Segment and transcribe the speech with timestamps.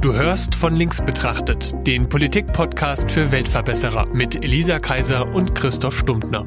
[0.00, 6.46] Du hörst von links betrachtet, den Politik-Podcast für Weltverbesserer mit Elisa Kaiser und Christoph Stumptner.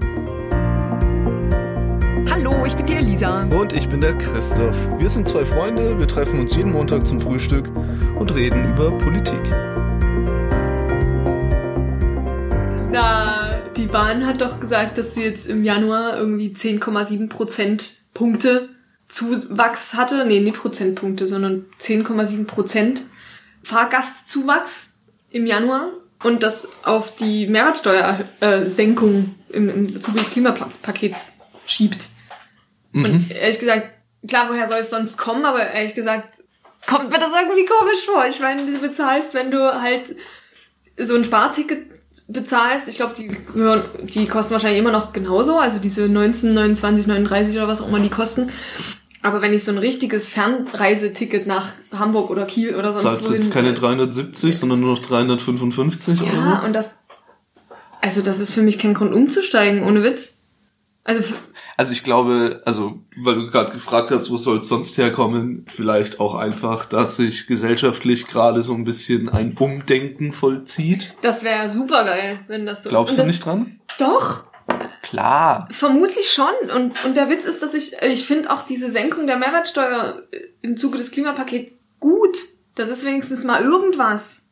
[2.31, 3.43] Hallo, ich bin die Elisa.
[3.43, 4.77] Und ich bin der Christoph.
[4.99, 7.67] Wir sind zwei Freunde, wir treffen uns jeden Montag zum Frühstück
[8.17, 9.41] und reden über Politik.
[12.89, 18.69] Na, die Bahn hat doch gesagt, dass sie jetzt im Januar irgendwie 10,7 Prozentpunkte
[19.09, 20.23] Zuwachs hatte.
[20.25, 23.01] Nee, nicht Prozentpunkte, sondern 10,7 Prozent
[23.63, 24.95] Fahrgastzuwachs
[25.29, 25.91] im Januar
[26.23, 31.33] und das auf die Mehrwertsteuersenkung im, im Zuge des Klimapakets
[31.65, 32.09] schiebt.
[32.91, 33.05] Mhm.
[33.05, 33.89] Und ehrlich gesagt,
[34.27, 36.43] klar, woher soll es sonst kommen, aber ehrlich gesagt,
[36.87, 38.25] kommt mir das irgendwie komisch vor.
[38.27, 40.15] Ich meine, du bezahlst, wenn du halt
[40.97, 41.87] so ein Sparticket
[42.27, 43.29] bezahlst, ich glaube, die,
[44.07, 47.99] die kosten wahrscheinlich immer noch genauso, also diese 19, 29, 39 oder was auch immer
[47.99, 48.51] die kosten.
[49.23, 53.33] Aber wenn ich so ein richtiges Fernreiseticket nach Hamburg oder Kiel oder sonst Zahlst du
[53.33, 56.35] jetzt keine 370, sondern nur noch 355 ja, Euro?
[56.35, 56.95] Ja, und das,
[58.01, 60.39] also das ist für mich kein Grund umzusteigen, ohne Witz.
[61.03, 61.33] Also,
[61.77, 66.19] also ich glaube, also weil du gerade gefragt hast, wo soll es sonst herkommen, vielleicht
[66.19, 71.15] auch einfach, dass sich gesellschaftlich gerade so ein bisschen ein Umdenken vollzieht.
[71.21, 73.15] Das wäre super geil, wenn das so Glaubst ist.
[73.15, 73.79] Glaubst du nicht dran?
[73.97, 74.50] Doch.
[75.01, 75.67] Klar.
[75.71, 76.53] Vermutlich schon.
[76.73, 80.23] Und, und der Witz ist, dass ich, ich finde auch diese Senkung der Mehrwertsteuer
[80.61, 82.37] im Zuge des Klimapakets gut.
[82.75, 84.47] Das ist wenigstens mal irgendwas.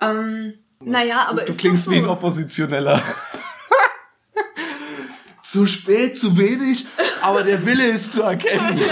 [0.00, 1.90] Ähm, naja, aber du klingst so.
[1.90, 3.02] wie ein Oppositioneller.
[5.42, 6.86] zu spät, zu wenig,
[7.22, 8.78] aber der Wille ist zu erkennen.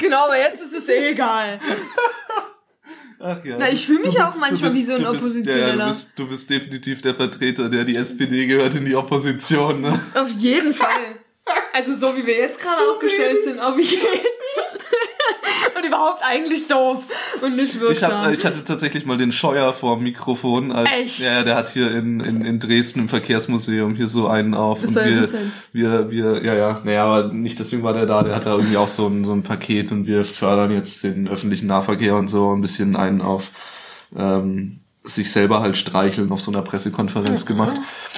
[0.00, 1.60] genau, aber jetzt ist es eh egal.
[3.26, 3.56] Ach ja.
[3.58, 5.76] Na, ich fühle mich du, auch manchmal bist, wie so ein Oppositioneller.
[5.78, 9.80] Ja, du, bist, du bist definitiv der Vertreter, der die SPD gehört in die Opposition,
[9.80, 9.98] ne?
[10.12, 11.16] Auf jeden Fall.
[11.72, 14.20] Also so wie wir jetzt gerade so aufgestellt sind, auf jeden Fall
[15.84, 17.04] und überhaupt eigentlich doof
[17.42, 18.10] und nicht wirksam.
[18.10, 20.72] Ich, hab, ich hatte tatsächlich mal den Scheuer vor dem Mikrofon.
[20.72, 21.18] Als, Echt?
[21.20, 24.80] Ja, der hat hier in, in, in Dresden im Verkehrsmuseum hier so einen auf.
[24.80, 25.28] Das und wir,
[25.72, 28.76] wir, wir, ja, ja, naja, aber nicht deswegen war der da, der hat da irgendwie
[28.76, 32.54] auch so ein, so ein Paket und wir fördern jetzt den öffentlichen Nahverkehr und so
[32.54, 33.50] ein bisschen einen auf.
[34.16, 37.76] Ähm, sich selber halt streicheln auf so einer Pressekonferenz gemacht.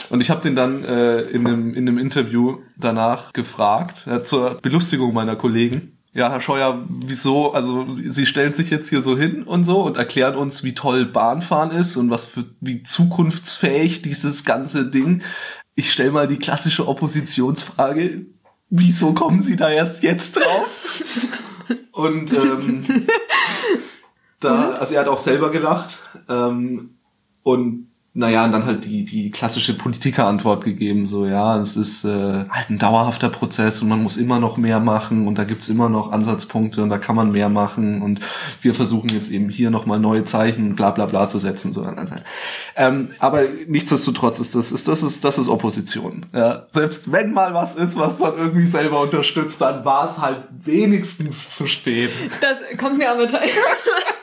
[0.09, 4.59] Und ich habe den dann äh, in, einem, in einem Interview danach gefragt, äh, zur
[4.63, 9.19] Belustigung meiner Kollegen, ja, Herr Scheuer, wieso, also Sie, Sie stellen sich jetzt hier so
[9.19, 14.00] hin und so und erklären uns, wie toll Bahnfahren ist und was für, wie zukunftsfähig
[14.00, 15.22] dieses ganze Ding.
[15.75, 18.25] Ich stelle mal die klassische Oppositionsfrage,
[18.71, 21.03] wieso kommen Sie da erst jetzt drauf?
[21.93, 22.87] und ähm,
[24.41, 25.98] da, also er hat auch selber gelacht
[26.31, 26.94] ähm,
[27.43, 32.47] und naja, und dann halt die, die klassische Politikerantwort gegeben, so, ja, es ist äh,
[32.49, 35.91] halt ein dauerhafter Prozess und man muss immer noch mehr machen und da gibt's immer
[35.91, 38.21] noch Ansatzpunkte und da kann man mehr machen und
[38.62, 41.75] wir versuchen jetzt eben hier nochmal neue Zeichen, bla bla bla zu setzen.
[41.75, 41.87] So.
[42.75, 46.25] Ähm, aber nichtsdestotrotz ist das, ist, das ist, das ist Opposition.
[46.33, 46.65] Ja.
[46.71, 51.54] Selbst wenn mal was ist, was man irgendwie selber unterstützt, dann war es halt wenigstens
[51.54, 52.12] zu spät.
[52.41, 53.27] Das kommt mir aber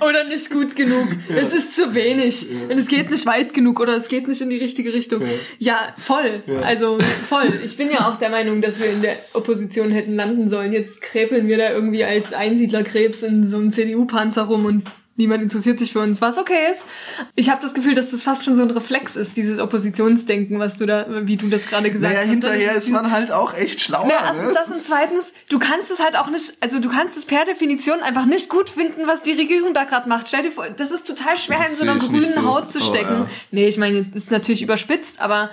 [0.08, 1.08] oder nicht gut genug.
[1.28, 1.36] Ja.
[1.36, 2.42] Es ist zu wenig.
[2.42, 2.70] Ja.
[2.70, 5.22] Und es geht nicht weit genug oder es geht nicht in die richtige Richtung.
[5.58, 6.42] Ja, voll.
[6.62, 6.98] Also
[7.28, 7.52] voll.
[7.64, 10.72] Ich bin ja auch der Meinung, dass wir in der Opposition hätten landen sollen.
[10.72, 14.84] Jetzt kräpeln wir da irgendwie als Einsiedlerkrebs in so einem CDU-Panzer rum und
[15.18, 16.86] niemand interessiert sich für uns, was okay ist.
[17.34, 20.76] Ich habe das Gefühl, dass das fast schon so ein Reflex ist, dieses Oppositionsdenken, was
[20.76, 22.30] du da, wie du das gerade gesagt naja, hast.
[22.30, 24.08] Hinterher ist man halt auch echt schlauer.
[24.08, 24.54] Ja, erstens ne?
[24.54, 28.00] das und zweitens, du kannst es halt auch nicht, also du kannst es per Definition
[28.00, 30.28] einfach nicht gut finden, was die Regierung da gerade macht.
[30.28, 32.44] Stell dir vor, das ist total schwer das in so einer grünen so.
[32.44, 33.22] Haut zu stecken.
[33.22, 33.30] Oh, ja.
[33.50, 35.50] Nee, ich meine, das ist natürlich überspitzt, aber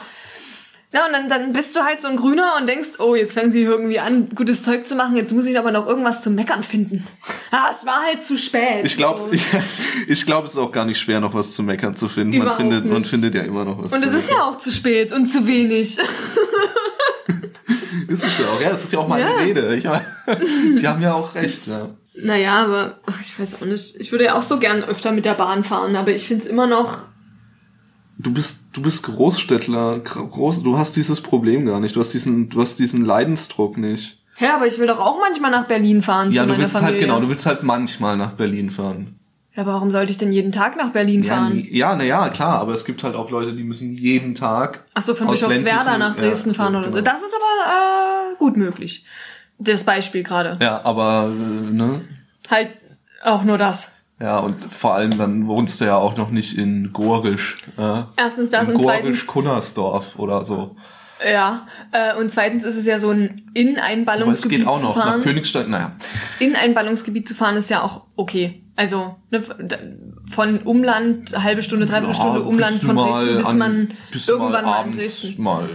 [0.95, 3.51] ja, und dann, dann bist du halt so ein Grüner und denkst, oh, jetzt fangen
[3.51, 6.63] sie irgendwie an, gutes Zeug zu machen, jetzt muss ich aber noch irgendwas zu meckern
[6.63, 7.05] finden.
[7.51, 8.85] Ja, es war halt zu spät.
[8.85, 9.31] Ich glaube, so.
[9.31, 9.45] ich,
[10.07, 12.37] ich glaube, es ist auch gar nicht schwer, noch was zu meckern zu finden.
[12.37, 13.91] man findet, man findet ja immer noch was.
[13.91, 15.97] Und es ist ja auch zu spät und zu wenig.
[18.07, 19.37] ist es ja auch, ja, das ist ja auch meine ja.
[19.37, 19.75] Rede.
[19.75, 20.05] Ich meine,
[20.79, 21.89] die haben ja auch recht, ja.
[22.17, 23.95] Naja, aber ach, ich weiß auch nicht.
[23.99, 26.49] Ich würde ja auch so gern öfter mit der Bahn fahren, aber ich finde es
[26.49, 26.99] immer noch
[28.17, 32.49] du bist, du bist Großstädtler, groß, du hast dieses Problem gar nicht, du hast diesen,
[32.49, 34.19] du hast diesen Leidensdruck nicht.
[34.37, 36.63] Ja, aber ich will doch auch manchmal nach Berlin fahren ja, Familie.
[36.63, 39.15] Ja, du willst halt, genau, du willst halt manchmal nach Berlin fahren.
[39.55, 41.65] Ja, warum sollte ich denn jeden Tag nach Berlin fahren?
[41.69, 44.83] Ja, naja, na ja, klar, aber es gibt halt auch Leute, die müssen jeden Tag.
[44.93, 46.97] Ach so, von Bischofswerda nach Dresden ja, fahren so, oder so.
[46.97, 47.05] Genau.
[47.05, 49.05] Das ist aber äh, gut möglich.
[49.57, 50.57] Das Beispiel gerade.
[50.59, 52.01] Ja, aber äh, ne?
[52.49, 52.71] Halt
[53.23, 53.93] auch nur das.
[54.19, 57.57] Ja, und vor allem dann wohnst du ja auch noch nicht in Gorisch.
[57.77, 60.75] Äh, Erstens das in und Gorisch Kunnersdorf oder so.
[61.25, 64.79] Ja, äh, und zweitens ist es ja so ein in ein Aber es geht auch
[64.79, 65.17] zu noch fahren.
[65.19, 65.69] nach Königstein.
[65.69, 65.93] Naja,
[66.39, 68.61] in ein Ballungsgebiet zu fahren ist ja auch okay.
[68.77, 69.41] Also ne,
[70.29, 73.57] von Umland, halbe Stunde, dreiviertel Stunde Ja, Umland bist du von mal Dresden, bis an-
[73.57, 75.41] man bist du irgendwann mal, in abends Dresden.
[75.43, 75.69] Mal,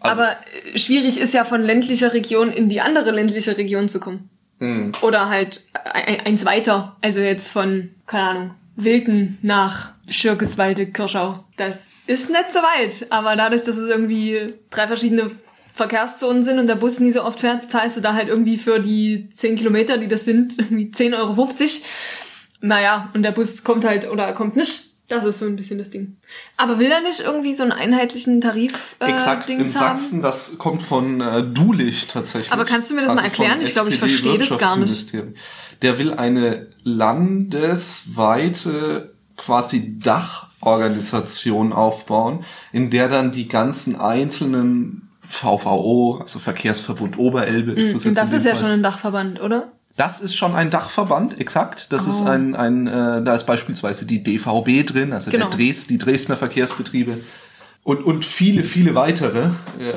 [0.00, 0.30] also, Aber
[0.74, 4.30] äh, schwierig ist ja von ländlicher Region in die andere ländliche Region zu kommen.
[4.60, 4.92] Mh.
[5.02, 6.96] Oder halt ein, eins weiter.
[7.02, 11.44] Also jetzt von, keine Ahnung, Wilken nach Schirkeswalde, Kirschau.
[11.56, 13.06] Das ist nicht so weit.
[13.10, 15.32] Aber dadurch, dass es irgendwie drei verschiedene
[15.74, 18.80] Verkehrszonen sind und der Bus nie so oft fährt, zahlst du da halt irgendwie für
[18.80, 21.48] die 10 Kilometer, die das sind, irgendwie 10,50 Euro.
[22.60, 24.89] Naja, und der Bus kommt halt oder kommt nicht.
[25.10, 26.16] Das ist so ein bisschen das Ding.
[26.56, 29.96] Aber will er nicht irgendwie so einen einheitlichen Tarif äh, Exakt, in Dings haben?
[29.96, 32.52] Sachsen, das kommt von äh, Dulich tatsächlich.
[32.52, 33.60] Also Aber kannst du mir das mal erklären?
[33.60, 35.12] Ich glaube, ich verstehe das gar nicht.
[35.82, 46.38] Der will eine landesweite quasi Dachorganisation aufbauen, in der dann die ganzen einzelnen VVO, also
[46.38, 48.62] Verkehrsverbund Oberelbe ist das Und jetzt das in ist ja Fall.
[48.62, 49.72] schon ein Dachverband, oder?
[49.96, 51.92] Das ist schon ein Dachverband, exakt.
[51.92, 52.28] Das ist Oh.
[52.28, 55.48] ein, ein äh, da ist beispielsweise die DVB drin, also Genau.
[55.50, 57.18] der Dres, die Dresdner Verkehrsbetriebe.
[57.82, 59.92] Und, und viele, viele weitere, äh,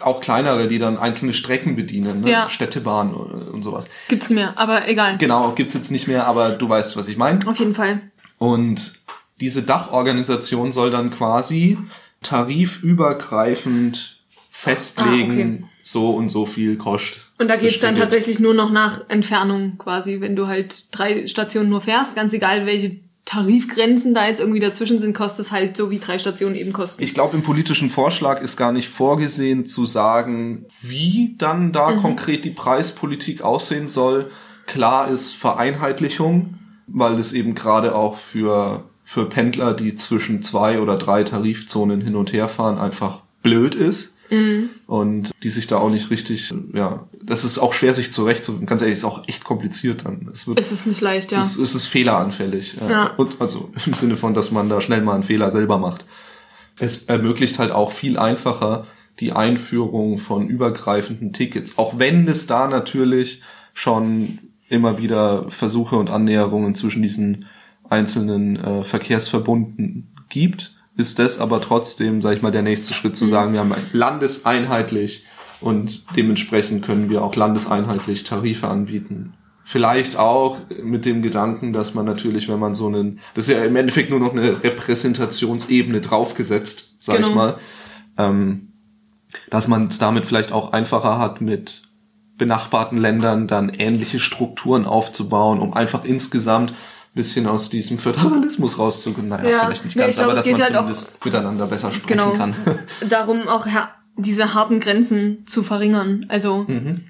[0.00, 2.30] auch kleinere, die dann einzelne Strecken bedienen, ne?
[2.30, 2.48] Ja.
[2.48, 3.86] Städtebahn und, und sowas.
[4.08, 5.18] Gibt's mehr, aber egal.
[5.18, 7.46] Genau, gibt's jetzt nicht mehr, aber du weißt, was ich meine.
[7.46, 8.00] Auf jeden Fall.
[8.38, 8.92] Und
[9.40, 11.78] diese Dachorganisation soll dann quasi
[12.22, 14.16] tarifübergreifend
[14.50, 15.72] festlegen, Ah, okay.
[15.82, 17.24] so und so viel kostet.
[17.38, 21.68] Und da geht's dann tatsächlich nur noch nach Entfernung quasi, wenn du halt drei Stationen
[21.70, 25.90] nur fährst, ganz egal welche Tarifgrenzen da jetzt irgendwie dazwischen sind, kostet es halt so
[25.90, 27.02] wie drei Stationen eben kosten.
[27.02, 32.00] Ich glaube, im politischen Vorschlag ist gar nicht vorgesehen zu sagen, wie dann da Mhm.
[32.02, 34.30] konkret die Preispolitik aussehen soll.
[34.66, 36.54] Klar ist Vereinheitlichung,
[36.86, 42.16] weil es eben gerade auch für, für Pendler, die zwischen zwei oder drei Tarifzonen hin
[42.16, 44.16] und her fahren, einfach blöd ist.
[44.30, 44.70] Mhm.
[44.86, 48.66] Und die sich da auch nicht richtig, ja, das ist auch schwer sich zurechtzufinden.
[48.66, 50.28] Ganz ehrlich, ist auch echt kompliziert dann.
[50.32, 51.38] Es wird Es ist nicht leicht, ja.
[51.38, 52.76] es, ist, es ist fehleranfällig.
[52.80, 52.90] Ja.
[52.90, 53.06] Ja.
[53.16, 56.04] Und also im Sinne von, dass man da schnell mal einen Fehler selber macht.
[56.78, 58.86] Es ermöglicht halt auch viel einfacher
[59.20, 63.42] die Einführung von übergreifenden Tickets, auch wenn es da natürlich
[63.74, 64.38] schon
[64.68, 67.46] immer wieder Versuche und Annäherungen zwischen diesen
[67.88, 73.24] einzelnen äh, Verkehrsverbunden gibt, ist das aber trotzdem, sag ich mal, der nächste Schritt zu
[73.26, 75.26] sagen, wir haben ein landeseinheitlich
[75.60, 79.32] und dementsprechend können wir auch landeseinheitlich Tarife anbieten.
[79.62, 83.64] Vielleicht auch mit dem Gedanken, dass man natürlich, wenn man so einen, das ist ja
[83.64, 87.28] im Endeffekt nur noch eine Repräsentationsebene draufgesetzt, sag Genau.
[87.28, 87.58] ich mal,
[88.16, 88.72] ähm,
[89.50, 91.82] dass man es damit vielleicht auch einfacher hat, mit
[92.38, 96.74] benachbarten Ländern dann ähnliche Strukturen aufzubauen, um einfach insgesamt
[97.18, 99.28] bisschen aus diesem Föderalismus rauszukommen.
[99.28, 101.66] Naja, Ja, vielleicht nicht nee, ganz, ich glaub, aber dass man halt auch- zumindest miteinander
[101.66, 102.30] besser sprechen Genau.
[102.32, 102.54] kann.
[103.08, 103.66] Darum auch
[104.16, 106.26] diese harten Grenzen zu verringern.
[106.28, 107.00] Also, Mhm.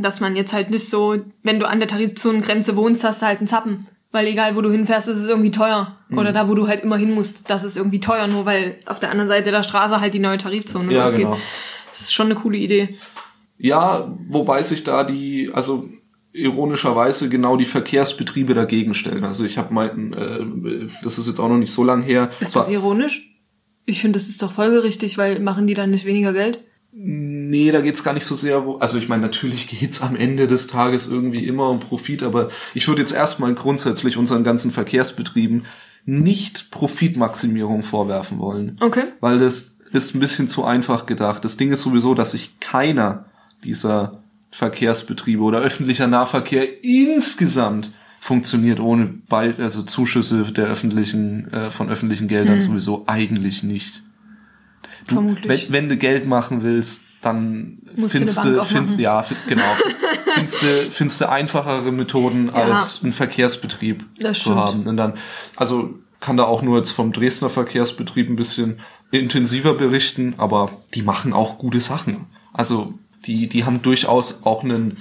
[0.00, 3.38] dass man jetzt halt nicht so, wenn du an der Tarifzonengrenze wohnst, hast du halt
[3.40, 3.86] einen Zappen.
[4.10, 5.96] Weil egal, wo du hinfährst, ist es irgendwie teuer.
[6.08, 6.16] Mhm.
[6.18, 8.98] Oder da, wo du halt immer hin musst, das ist irgendwie teuer, nur weil auf
[9.00, 11.20] der anderen Seite der Straße halt die neue Tarifzone Ja, losgeht.
[11.26, 11.38] genau.
[11.90, 12.98] Das ist schon eine coole Idee.
[13.58, 15.88] Ja, wobei sich da die, also
[16.32, 19.24] ironischerweise genau die Verkehrsbetriebe dagegen stellen.
[19.24, 22.30] Also ich habe meinten, äh, das ist jetzt auch noch nicht so lang her.
[22.40, 23.24] Ist das ironisch?
[23.84, 26.62] Ich finde, das ist doch folgerichtig, weil machen die dann nicht weniger Geld?
[26.92, 30.46] Nee, da geht's gar nicht so sehr, wo, also ich meine, natürlich geht's am Ende
[30.46, 35.66] des Tages irgendwie immer um Profit, aber ich würde jetzt erstmal grundsätzlich unseren ganzen Verkehrsbetrieben
[36.04, 38.78] nicht Profitmaximierung vorwerfen wollen.
[38.80, 39.04] Okay.
[39.20, 41.44] Weil das ist ein bisschen zu einfach gedacht.
[41.44, 43.26] Das Ding ist sowieso, dass sich keiner
[43.64, 47.90] dieser Verkehrsbetriebe oder öffentlicher Nahverkehr insgesamt
[48.20, 52.60] funktioniert ohne Be also Zuschüsse der öffentlichen, äh, von öffentlichen Geldern Hm.
[52.60, 54.02] sowieso eigentlich nicht.
[55.06, 55.48] Du, Vermutlich.
[55.68, 59.62] wenn, wenn du Geld machen willst, dann du findest du, findest, ja, genau,
[60.34, 62.54] findest du, findest du einfachere Methoden Ja.
[62.74, 64.86] als ein Verkehrsbetrieb zu haben.
[64.86, 65.14] Und dann,
[65.56, 71.02] also kann da auch nur jetzt vom Dresdner Verkehrsbetrieb ein bisschen intensiver berichten, aber die
[71.02, 72.26] machen auch gute Sachen.
[72.52, 72.94] Also
[73.26, 74.98] die, die haben durchaus auch einen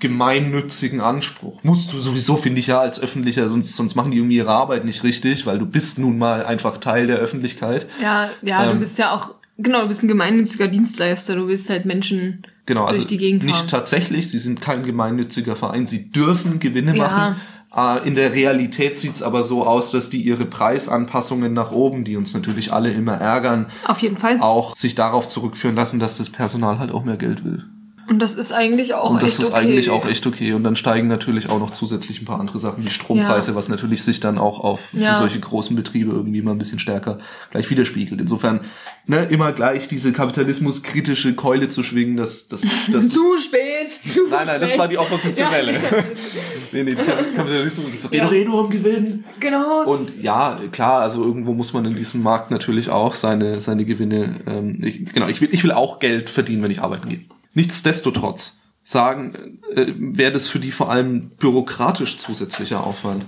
[0.00, 1.62] gemeinnützigen Anspruch.
[1.62, 4.84] Musst du sowieso, finde ich ja, als Öffentlicher, sonst, sonst machen die irgendwie ihre Arbeit
[4.84, 7.86] nicht richtig, weil du bist nun mal einfach Teil der Öffentlichkeit.
[8.02, 8.80] Ja, ja, du Ähm.
[8.80, 12.98] bist ja auch, genau, du bist ein gemeinnütziger Dienstleister, du willst halt Menschen Genau, also
[13.00, 13.52] durch die Gegend fahren.
[13.52, 17.02] nicht tatsächlich, sie sind kein gemeinnütziger Verein, sie dürfen Gewinne Ja.
[17.08, 17.36] machen.
[17.76, 22.16] Äh, In der Realität sieht's aber so aus, dass die ihre Preisanpassungen nach oben, die
[22.16, 24.38] uns natürlich alle immer ärgern, Auf jeden Fall.
[24.40, 27.64] auch sich darauf zurückführen lassen, dass das Personal halt auch mehr Geld will.
[28.08, 29.58] Und das ist eigentlich auch Und das echt ist okay.
[29.60, 30.54] eigentlich auch echt okay.
[30.54, 33.54] Und dann steigen natürlich auch noch zusätzlich ein paar andere Sachen, wie Strompreise, Ja.
[33.54, 35.14] was natürlich sich dann auch auf für Ja.
[35.16, 37.18] solche großen Betriebe irgendwie mal ein bisschen stärker
[37.50, 38.18] gleich widerspiegelt.
[38.18, 38.60] Insofern,
[39.04, 44.46] ne, immer gleich diese kapitalismuskritische Keule zu schwingen, das, das, das Zu spät, zu Nein,
[44.46, 45.74] nein, das war die Oppositionelle.
[45.74, 45.80] Ja,
[46.72, 48.26] nee, nee, Kapitalismus, das geht Ja.
[48.26, 49.24] doch eh nur um Gewinn.
[49.40, 49.84] genau.
[49.84, 54.40] Und ja, klar, also irgendwo muss man in diesem Markt natürlich auch seine, seine Gewinne,
[54.46, 57.20] ähm, ich, genau, ich will, ich will auch Geld verdienen, wenn ich arbeiten gehe.
[57.54, 63.24] Nichtsdestotrotz sagen, äh, wäre das für die vor allem bürokratisch zusätzlicher Aufwand.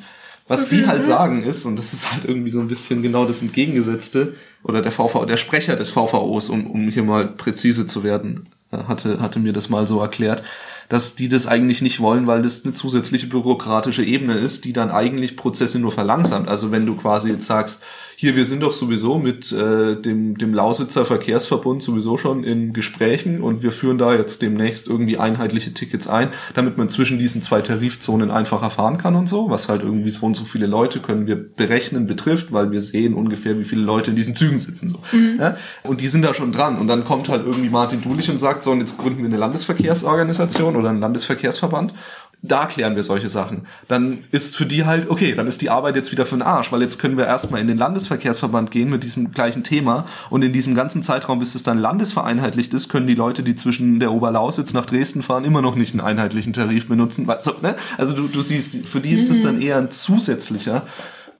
[0.48, 3.40] Was die halt sagen ist, und das ist halt irgendwie so ein bisschen genau das
[3.40, 8.48] Entgegengesetzte, oder der VV, der Sprecher des VVOs, um, um hier mal präzise zu werden,
[8.72, 10.42] äh, hatte, hatte mir das mal so erklärt,
[10.90, 14.90] dass die das eigentlich nicht wollen, weil das eine zusätzliche bürokratische Ebene ist, die dann
[14.90, 16.48] eigentlich Prozesse nur verlangsamt.
[16.48, 17.80] Also wenn du quasi jetzt sagst,
[18.20, 23.40] hier, wir sind doch sowieso mit äh, dem, dem Lausitzer Verkehrsverbund sowieso schon in Gesprächen
[23.40, 27.62] und wir führen da jetzt demnächst irgendwie einheitliche Tickets ein, damit man zwischen diesen zwei
[27.62, 31.26] Tarifzonen einfacher fahren kann und so, was halt irgendwie so und so viele Leute können
[31.26, 34.90] wir berechnen betrifft, weil wir sehen ungefähr, wie viele Leute in diesen Zügen sitzen.
[34.90, 35.00] so.
[35.38, 35.56] Ja?
[35.84, 36.76] Und die sind da schon dran.
[36.76, 39.38] Und dann kommt halt irgendwie Martin Dulich und sagt, so, und jetzt gründen wir eine
[39.38, 41.94] Landesverkehrsorganisation oder einen Landesverkehrsverband.
[42.42, 43.66] Da klären wir solche Sachen.
[43.86, 46.72] Dann ist für die halt, okay, dann ist die Arbeit jetzt wieder für den Arsch,
[46.72, 50.52] weil jetzt können wir erstmal in den Landesverkehrsverband gehen mit diesem gleichen Thema und in
[50.52, 54.72] diesem ganzen Zeitraum, bis es dann landesvereinheitlicht ist, können die Leute, die zwischen der Oberlausitz
[54.72, 57.28] nach Dresden fahren, immer noch nicht einen einheitlichen Tarif benutzen.
[57.28, 57.76] Also, ne?
[57.98, 60.86] also du, du siehst, für die ist es dann eher ein zusätzlicher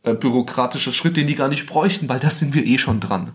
[0.03, 3.33] äh, bürokratischer Schritt, den die gar nicht bräuchten, weil das sind wir eh schon dran.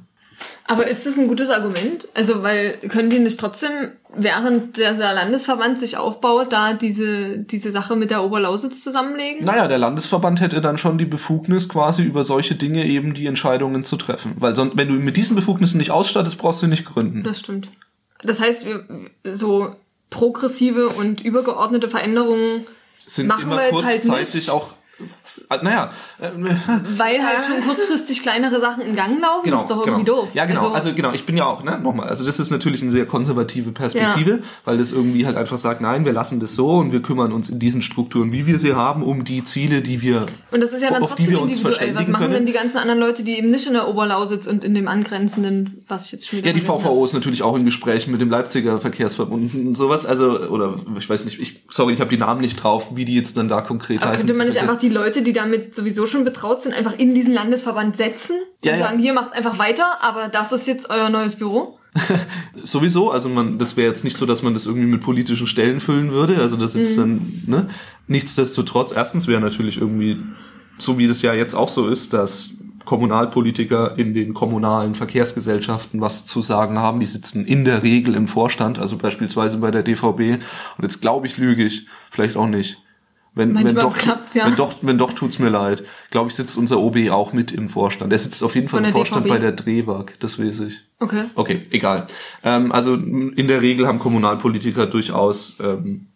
[0.68, 2.08] Aber ist das ein gutes Argument?
[2.13, 7.96] Also, weil können die nicht trotzdem, während dieser Landesverband sich aufbaut, da diese, diese Sache
[7.96, 9.46] mit der Oberlausitz zusammenlegen?
[9.46, 13.84] Naja, der Landesverband hätte dann schon die Befugnis, quasi über solche Dinge eben die Entscheidungen
[13.84, 14.34] zu treffen.
[14.38, 17.24] Weil sonst, wenn du mit diesen Befugnissen nicht ausstattest, brauchst du nicht gründen.
[17.24, 17.70] Das stimmt.
[18.24, 18.86] Das heißt, wir,
[19.24, 19.75] so
[20.10, 22.65] progressive und übergeordnete Veränderungen
[23.06, 24.50] Sind machen immer wir jetzt halt kurzzeitig nicht.
[24.50, 24.74] auch,
[25.62, 26.30] naja, äh,
[26.98, 29.98] Weil halt schon kurzfristig kleinere Sachen in Gang laufen, Genau, ist doch genau.
[29.98, 30.28] irgendwie doof.
[30.34, 30.72] Ja, genau.
[30.72, 33.72] Also, genau, ich bin ja auch, ne, nochmal, also das ist natürlich eine sehr konservative
[33.72, 37.32] Perspektive, weil das irgendwie halt einfach sagt, nein, wir lassen das so und wir kümmern
[37.32, 40.72] uns in diesen Strukturen, wie wir sie haben, um die Ziele, die wir und das
[40.72, 41.96] ist ja dann auf die trotzdem wir uns individuell.
[41.96, 42.34] Was machen können.
[42.34, 45.84] denn die ganzen anderen Leute, die eben nicht in der Oberlausitz und in dem angrenzenden,
[45.88, 48.30] was ich jetzt schon wieder Ja, die VVO ist natürlich auch in Gesprächen mit dem
[48.30, 50.06] Leipziger Verkehrsverbund und sowas.
[50.06, 53.16] Also, oder ich weiß nicht, ich, sorry, ich habe die Namen nicht drauf, wie die
[53.16, 54.25] jetzt dann da konkret Aber heißen.
[54.25, 57.34] könnte man nicht einfach die Leute, die damit sowieso schon betraut sind, einfach in diesen
[57.34, 58.86] Landesverband setzen und Ja, ja.
[58.86, 61.80] sagen, hier macht einfach weiter, aber das ist jetzt euer neues Büro?
[62.63, 65.80] Sowieso, also man, das wäre jetzt nicht so, dass man das irgendwie mit politischen Stellen
[65.80, 66.38] füllen würde.
[66.38, 67.70] Also das ist dann, ne?
[68.08, 70.18] Nichtsdestotrotz, erstens wäre natürlich irgendwie,
[70.77, 76.25] so wie das ja jetzt auch so ist, dass Kommunalpolitiker in den kommunalen Verkehrsgesellschaften was
[76.25, 77.00] zu sagen haben.
[77.00, 80.20] Die sitzen in der Regel im Vorstand, also beispielsweise bei der DVB.
[80.77, 82.82] Und jetzt glaube ich, lüge ich, vielleicht auch nicht.
[83.36, 84.46] Wenn, wenn doch, klappt's, ja.
[84.48, 85.84] wenn doch, wenn doch, tut's mir leid.
[86.10, 88.13] Glaube ich, sitzt unser OB auch mit im Vorstand.
[88.13, 89.30] Er sitzt auf jeden Fall im Vorstand DVB?
[89.34, 90.75] bei der Drehwag, das weiß ich.
[91.00, 91.25] Okay.
[91.36, 92.08] Okay, egal.
[92.44, 96.08] Ähm, also in der Regel haben Kommunalpolitiker durchaus ähm,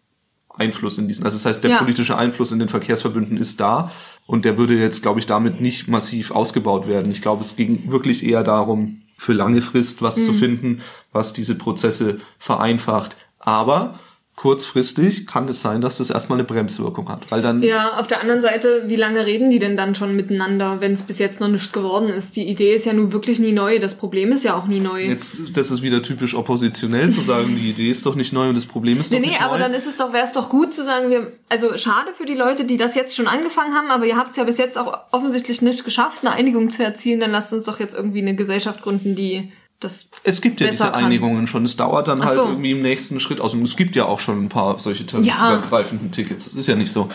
[0.56, 1.26] Einfluss in diesen.
[1.26, 1.78] Also das heißt, der Ja.
[1.80, 3.92] politische Einfluss in den Verkehrsverbünden ist da
[4.26, 7.12] und der würde jetzt, glaube ich, damit nicht massiv ausgebaut werden.
[7.12, 10.24] Ich glaube, es ging wirklich eher darum, für lange Frist was Mhm.
[10.24, 13.18] zu finden, was diese Prozesse vereinfacht.
[13.40, 14.00] Aber
[14.40, 18.22] kurzfristig kann es sein, dass das erstmal eine Bremswirkung hat, weil dann Ja, auf der
[18.22, 21.50] anderen Seite, wie lange reden die denn dann schon miteinander, wenn es bis jetzt noch
[21.50, 22.38] nicht geworden ist?
[22.38, 23.80] Die Idee ist ja nun wirklich nie neu.
[23.80, 25.04] Das Problem ist ja auch nie neu.
[25.04, 28.56] jetzt, das ist wieder typisch oppositionell zu sagen, die Idee ist doch nicht neu und
[28.56, 29.64] das Problem ist Nee, doch nee, nicht aber neu.
[29.64, 32.36] dann ist es doch, wäre es doch gut zu sagen, wir, also schade für die
[32.36, 35.00] Leute, die das jetzt schon angefangen haben, aber ihr habt es ja bis jetzt auch
[35.12, 38.82] offensichtlich nicht geschafft, eine Einigung zu erzielen, dann lasst uns doch jetzt irgendwie eine Gesellschaft
[38.84, 41.06] gründen, die das Es gibt ja diese kann.
[41.06, 41.64] Einigungen schon.
[41.66, 42.46] Es dauert dann Ach halt so.
[42.46, 43.40] irgendwie im nächsten Schritt.
[43.42, 46.48] Also es gibt ja auch schon ein paar solche tarifübergreifenden Tickets.
[46.48, 47.10] Es ist ja nicht so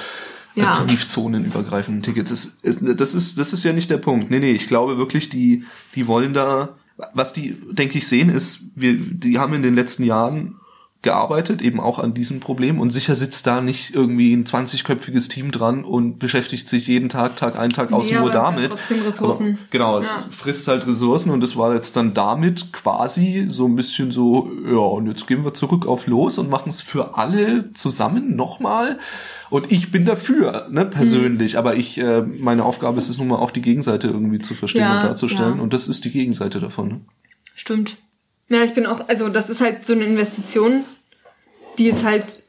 [0.54, 0.72] Ja.
[0.72, 2.30] äh, tarifzonenübergreifenden Tickets.
[2.30, 4.30] Es, es, das ist das ist ja nicht der Punkt.
[4.30, 6.70] Nee, nee, ich glaube wirklich, die die wollen da
[7.12, 10.56] was die denke ich sehen ist, wir die haben in den letzten Jahren
[11.04, 15.52] gearbeitet, eben auch an diesem Problem und sicher sitzt da nicht irgendwie ein 20-köpfiges Team
[15.52, 18.70] dran und beschäftigt sich jeden Tag, Tag ein, Tag aus Nee, nur aber es damit.
[18.72, 19.46] trotzdem Ressourcen.
[19.46, 20.24] Aber, genau, es Ja.
[20.30, 24.76] frisst halt Ressourcen und das war jetzt dann damit quasi so ein bisschen so, ja,
[24.78, 28.98] und jetzt gehen wir zurück auf los und machen es für alle zusammen nochmal.
[29.50, 31.52] Und ich bin dafür, ne, persönlich.
[31.52, 31.58] Mhm.
[31.58, 34.80] Aber ich, äh, meine Aufgabe ist es nun mal auch die Gegenseite irgendwie zu verstehen
[34.80, 35.56] Ja, und darzustellen.
[35.58, 35.62] ja.
[35.62, 36.88] Und das ist die Gegenseite davon.
[36.88, 37.00] Ne?
[37.54, 37.98] Stimmt.
[38.48, 40.84] Ja, ich bin auch, also das ist halt so eine Investition,
[41.78, 42.42] die jetzt halt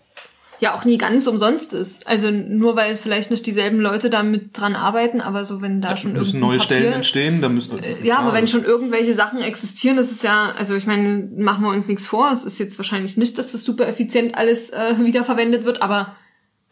[0.59, 2.07] ja auch nie ganz umsonst ist.
[2.07, 5.97] Also nur weil vielleicht nicht dieselben Leute da mit dran arbeiten, aber so wenn da
[5.97, 9.41] schon müssen neue Papier, Stellen entstehen, da müssen Äh, Ja, aber wenn schon irgendwelche Sachen
[9.41, 12.31] existieren, das ist ja, also ich meine, machen wir uns nichts vor.
[12.31, 16.15] Es ist jetzt wahrscheinlich nicht, dass das super effizient alles äh, wiederverwendet wird, aber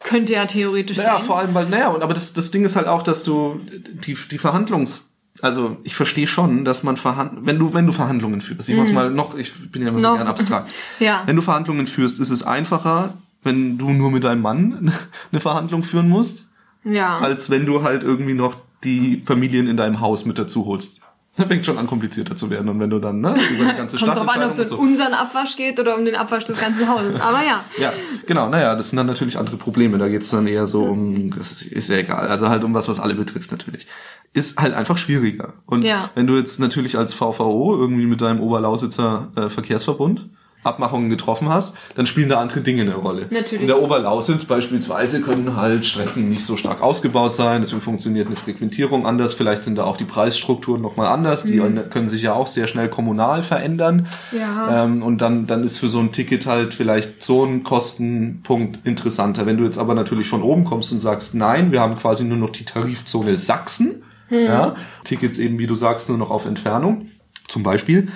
[0.00, 1.26] könnte ja theoretisch Naja, sein.
[1.26, 3.60] vor allem, weil, naja, und aber das, das Ding ist halt auch, dass du
[4.06, 8.40] die, die Verhandlungs, also ich verstehe schon, dass man verhand, wenn du, wenn du Verhandlungen
[8.40, 10.12] führst, ich mach's mal noch, ich bin ja immer so Mhm.
[10.12, 10.18] Noch.
[10.18, 10.72] gern abstrakt.
[11.00, 11.22] Ja.
[11.26, 14.92] Wenn du Verhandlungen führst, ist es einfacher, wenn du nur mit deinem Mann
[15.32, 16.46] eine Verhandlung führen musst,
[16.84, 17.18] ja.
[17.18, 21.00] als wenn du halt irgendwie noch die Familien in deinem Haus mit dazu holst.
[21.36, 22.68] Das fängt schon an, komplizierter zu werden.
[22.68, 24.66] Und wenn du dann, ne, über die ganze Kommt Stadt drauf an, ob es um
[24.66, 24.76] so.
[24.78, 27.20] unseren Abwasch geht oder um den Abwasch des ganzen Hauses.
[27.20, 27.64] Aber ja.
[27.78, 27.92] Ja,
[28.26, 29.98] genau, naja, das sind dann natürlich andere Probleme.
[29.98, 32.88] Da geht's dann eher so um, das ist, ist ja egal, also halt um was,
[32.88, 33.86] was alle betrifft natürlich.
[34.32, 35.54] Ist halt einfach schwieriger.
[35.66, 36.10] Und Ja.
[36.14, 40.28] wenn du jetzt natürlich als VVO irgendwie mit deinem Oberlausitzer äh, Verkehrsverbund
[40.64, 43.26] Abmachungen getroffen hast, dann spielen da andere Dinge eine Rolle.
[43.30, 43.62] Natürlich.
[43.62, 48.36] In der Oberlausitz beispielsweise können halt Strecken nicht so stark ausgebaut sein, deswegen funktioniert eine
[48.36, 52.46] Frequentierung anders, vielleicht sind da auch die Preisstrukturen nochmal anders, die können sich ja auch
[52.46, 54.06] sehr schnell kommunal verändern.
[54.32, 54.84] Ja.
[54.84, 59.46] Ähm, und dann, dann ist für so ein Ticket halt vielleicht so ein Kostenpunkt interessanter.
[59.46, 62.38] Wenn du jetzt aber natürlich von oben kommst und sagst, nein, wir haben quasi nur
[62.38, 67.10] noch die Tarifzone Sachsen, ja, Tickets eben, wie du sagst, nur noch auf Entfernung,
[67.46, 68.08] zum Beispiel,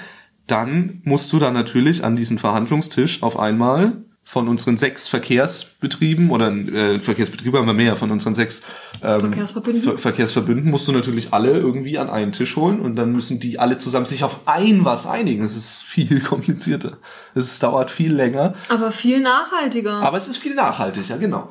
[0.50, 6.50] dann musst du da natürlich an diesen Verhandlungstisch auf einmal von unseren sechs Verkehrsbetrieben oder
[6.50, 8.62] äh, Verkehrsbetriebe haben wir mehr, von unseren sechs
[9.02, 9.82] ähm, Verkehrsverbünden.
[9.82, 13.58] Ver Verkehrsverbünden musst du natürlich alle irgendwie an einen Tisch holen und dann müssen die
[13.58, 15.40] alle zusammen sich auf ein was einigen.
[15.40, 16.98] Das ist viel komplizierter.
[17.34, 20.02] Es dauert viel länger, Aber viel nachhaltiger.
[20.02, 21.48] aber es ist viel nachhaltiger, genau.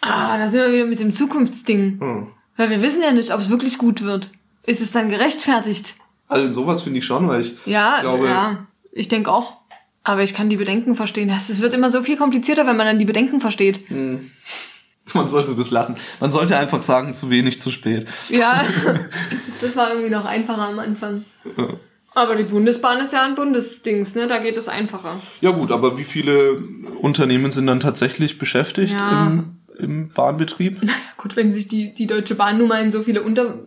[0.00, 2.00] ah, da sind wir wieder mit dem Zukunftsding.
[2.00, 2.26] Hm.
[2.56, 4.30] Weil wir wissen ja nicht, ob es wirklich gut wird.
[4.64, 5.94] Ist es dann gerechtfertigt?
[6.28, 8.66] Also sowas finde ich schon, weil ich Ja, glaube, ja.
[8.92, 9.58] Ich denke auch.
[10.02, 11.28] Aber ich kann die Bedenken verstehen.
[11.30, 13.80] Es wird immer so viel komplizierter, wenn man dann die Bedenken versteht.
[13.90, 15.96] man sollte das lassen.
[16.20, 18.06] Man sollte einfach sagen, zu wenig, zu spät.
[18.28, 18.62] Ja,
[19.60, 21.24] das war irgendwie noch einfacher am Anfang.
[22.14, 24.26] Aber die Bundesbahn ist ja ein Bundesdings, ne?
[24.26, 25.20] Da geht es einfacher.
[25.40, 26.62] Ja gut, aber wie viele
[27.02, 29.10] Unternehmen sind dann tatsächlich beschäftigt Ja.
[29.26, 30.82] im, im Bahnbetrieb?
[30.82, 33.58] Ja, gut, wenn sich die, die Deutsche Bahn nun mal in so viele Unter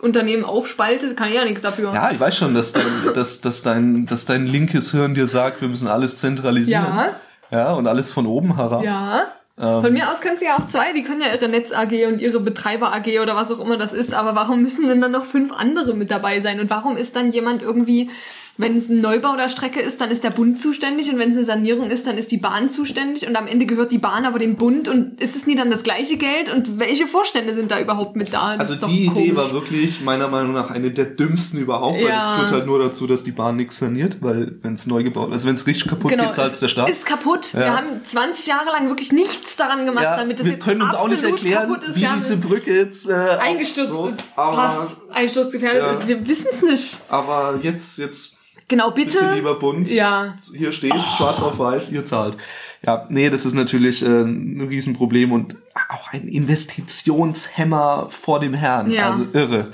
[0.00, 1.92] Unternehmen aufspaltet, kann ich ja nichts dafür.
[1.94, 2.84] Ja, ich weiß schon, dass dein,
[3.14, 6.84] dass, dass dein, dass dein linkes Hirn dir sagt, wir müssen alles zentralisieren.
[6.84, 7.16] Ja.
[7.50, 8.82] Ja, und alles von oben herab.
[8.82, 9.28] Ja.
[9.58, 11.92] Ähm, Von mir aus können sie ja auch zwei, die können ja ihre Netz AG
[12.06, 15.12] und ihre Betreiber AG oder was auch immer das ist, aber warum müssen denn dann
[15.12, 16.60] noch fünf andere mit dabei sein?
[16.60, 18.10] Und warum ist dann jemand irgendwie,
[18.58, 21.36] wenn es ein Neubau der Strecke ist, dann ist der Bund zuständig und wenn es
[21.36, 24.38] eine Sanierung ist, dann ist die Bahn zuständig und am Ende gehört die Bahn aber
[24.38, 27.80] dem Bund und ist es nie dann das gleiche Geld und welche Vorstände sind da
[27.80, 28.56] überhaupt mit da?
[28.56, 29.36] Das Also die Idee komisch.
[29.36, 32.18] war wirklich meiner Meinung nach eine der dümmsten überhaupt, weil Ja.
[32.34, 35.32] es führt halt nur dazu, dass die Bahn nichts saniert, weil wenn es neu gebaut,
[35.32, 36.88] also wenn es richtig kaputt Genau, geht, zahlt es der Staat.
[36.88, 37.52] ist kaputt.
[37.52, 37.58] Ja.
[37.60, 40.82] Wir haben 20 Jahre lang wirklich nichts daran gemacht, ja, damit es wir jetzt können
[40.82, 41.96] uns auch nicht erklären, kaputt ist.
[41.96, 46.08] wie diese Brücke jetzt äh, eingestürzt so, ist, aber, fast einsturzgefährdet ist.
[46.08, 47.00] Wir wissen es nicht.
[47.08, 48.32] aber jetzt jetzt
[48.68, 49.18] Genau, bitte.
[49.18, 49.90] bitte lieber Bund.
[49.90, 50.34] Ja.
[50.54, 52.36] Hier steht schwarz auf weiß, ihr zahlt.
[52.84, 55.56] Ja, nee, das ist natürlich äh, ein Riesenproblem und
[55.88, 58.90] auch ein Investitionshemmer vor dem Herrn.
[58.90, 59.10] Ja.
[59.10, 59.72] Also irre.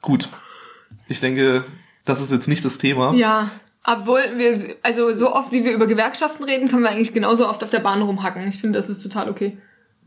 [0.00, 0.28] Gut.
[1.08, 1.64] Ich denke,
[2.04, 3.14] das ist jetzt nicht das Thema.
[3.14, 3.50] Ja.
[3.84, 7.64] Obwohl wir, also so oft wie wir über Gewerkschaften reden, können wir eigentlich genauso oft
[7.64, 8.46] auf der Bahn rumhacken.
[8.46, 9.58] Ich finde, das ist total okay.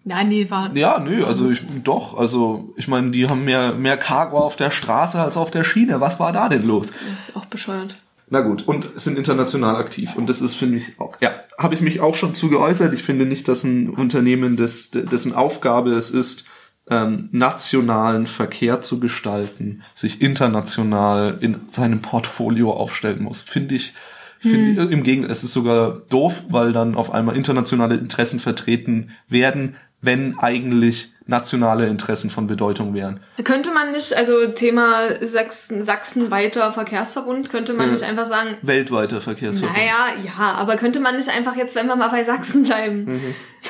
[0.05, 0.73] Nein, nee, war.
[0.75, 4.71] Ja, nö, also ich, doch, also ich meine, die haben mehr, mehr Cargo auf der
[4.71, 5.99] Straße als auf der Schiene.
[5.99, 6.91] Was war da denn los?
[7.33, 7.95] Auch bescheuert.
[8.29, 10.15] Na gut, und sind international aktiv.
[10.15, 12.93] Und das ist, finde ich, auch, ja, habe ich mich auch schon zu geäußert.
[12.93, 16.45] Ich finde nicht, dass ein Unternehmen, des, dessen Aufgabe es ist,
[16.89, 23.41] ähm, nationalen Verkehr zu gestalten, sich international in seinem Portfolio aufstellen muss.
[23.41, 23.93] Finde ich,
[24.39, 29.11] finde ich, im Gegenteil, es ist sogar doof, weil dann auf einmal internationale Interessen vertreten
[29.27, 33.19] werden, wenn eigentlich nationale Interessen von Bedeutung wären.
[33.43, 37.91] Könnte man nicht, also Thema Sachsen, Sachsen weiter Verkehrsverbund, könnte man Ja.
[37.93, 39.75] nicht einfach sagen, Weltweiter Verkehrsverbund.
[39.77, 43.21] naja, ja, aber könnte man nicht einfach jetzt, wenn wir mal bei Sachsen bleiben, Mhm.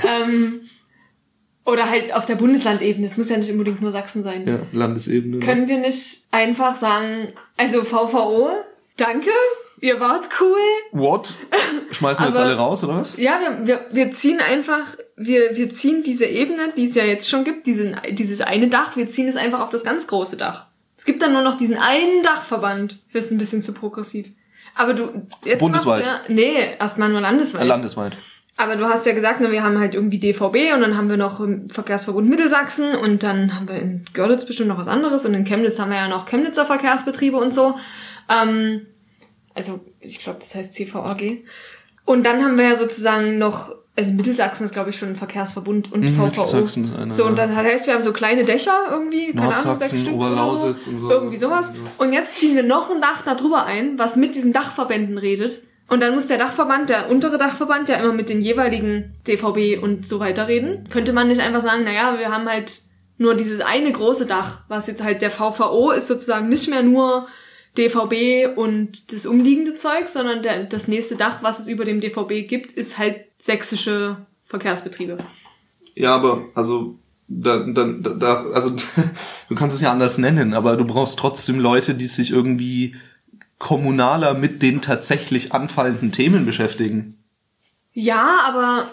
[0.06, 0.62] ähm,
[1.65, 4.46] oder halt auf der Bundeslandebene, es muss ja nicht unbedingt nur Sachsen sein.
[4.48, 5.38] Ja, Landesebene.
[5.38, 5.46] ne?
[5.46, 8.50] Können wir nicht einfach sagen, also VVO,
[8.98, 9.30] danke,
[9.86, 10.58] ihr wart cool.
[10.91, 11.34] What?
[11.91, 13.15] Schmeißen wir jetzt alle raus, oder was?
[13.17, 17.30] Ja, wir, wir, wir ziehen einfach, wir, wir ziehen diese Ebene, die es ja jetzt
[17.30, 20.67] schon gibt, diesen, dieses eine Dach, wir ziehen es einfach auf das ganz große Dach.
[20.98, 22.98] Es gibt dann nur noch diesen einen Dachverband.
[23.13, 24.28] Das ist ein bisschen zu progressiv.
[24.74, 26.06] Aber du, jetzt Bundesweit.
[26.06, 27.62] machst du ja, nee, erstmal nur landesweit.
[27.62, 28.17] Äh, landesweit.
[28.58, 31.41] Aber du hast ja gesagt, wir haben halt irgendwie DVB und dann haben wir noch
[31.41, 35.43] im Verkehrsverbund Mittelsachsen und dann haben wir in Görlitz bestimmt noch was anderes und in
[35.43, 37.76] Chemnitz haben wir ja noch Chemnitzer Verkehrsbetriebe und so.
[38.30, 38.88] Ähm,
[39.56, 41.44] also ich glaube, das heißt CVAG.
[42.06, 45.91] Und dann haben wir ja sozusagen noch also Mittelsachsen ist glaube ich schon ein Verkehrsverbund
[45.91, 46.65] und Mhm, VVO.
[46.65, 50.00] Ist einer, so, und das heißt, wir haben so kleine Dächer irgendwie, keine Ahnung, sechs
[50.02, 50.91] Stück oder Oberlausitz so.
[50.91, 51.12] und so.
[51.12, 51.72] Irgendwie sowas.
[51.98, 55.63] Und jetzt ziehen wir noch ein Dach da drüber ein, was mit diesen Dachverbänden redet.
[55.88, 60.08] Und dann muss der Dachverband, der untere Dachverband, ja immer mit den jeweiligen DVB und
[60.08, 60.89] so weiter reden.
[60.89, 62.82] Könnte man nicht einfach sagen, naja, wir haben halt
[63.18, 67.28] nur dieses eine große Dach, was jetzt halt der VVO ist sozusagen nicht mehr nur
[67.78, 72.48] DVB und das umliegende Zeug, sondern der, das nächste Dach, was es über dem DVB
[72.48, 75.18] gibt, ist halt sächsische Verkehrsbetriebe.
[75.96, 78.76] Ja, aber also da, da, da, da also
[79.50, 82.96] du kannst es ja anders nennen, aber du brauchst trotzdem Leute, die sich irgendwie
[83.58, 87.18] kommunaler mit den tatsächlich anfallenden Themen beschäftigen.
[87.94, 88.92] Ja, aber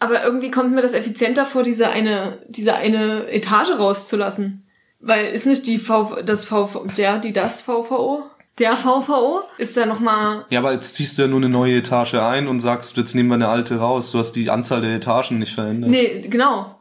[0.00, 4.64] aber irgendwie kommt mir das effizienter vor, diese eine diese eine Etage rauszulassen,
[5.00, 8.24] weil ist nicht die V das VV der die das VVO
[8.58, 11.76] der VVO ist da noch mal Ja, aber jetzt ziehst du ja nur eine neue
[11.76, 14.10] Etage ein und sagst, jetzt nehmen wir eine alte raus.
[14.10, 15.90] Du hast die Anzahl der Etagen nicht verändert.
[15.90, 16.74] nee genau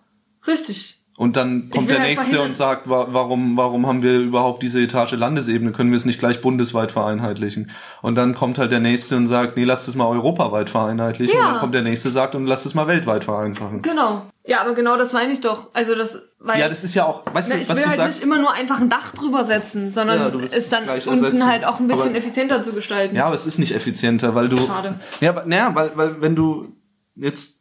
[0.48, 4.62] richtig Und dann kommt der halt Nächste und sagt, wa warum, warum haben wir überhaupt
[4.62, 5.72] diese Etage Landesebene?
[5.72, 7.72] Können wir es nicht gleich bundesweit vereinheitlichen?
[8.04, 11.36] Und dann kommt halt der Nächste und sagt, nee, lass das mal europaweit vereinheitlichen.
[11.36, 11.42] Ja.
[11.48, 13.82] Und dann kommt der Nächste und sagt, und lass das mal weltweit vereinfachen.
[13.82, 17.04] genau ja aber genau das meine ich doch also das weil Ja, das ist ja
[17.06, 18.20] auch, weißt Na, du, ich was will du halt sagst?
[18.20, 20.92] nicht immer nur einfach ein Dach drüber setzen, sondern Ja, es es dann unten
[21.26, 21.46] ersetzen.
[21.48, 23.14] halt auch ein bisschen Aber- effizienter zu gestalten.
[23.16, 24.58] Ja, aber es ist nicht effizienter, weil du.
[24.58, 25.00] Schade.
[25.20, 26.76] Ja, aber, naja, weil, weil wenn du
[27.16, 27.57] jetzt.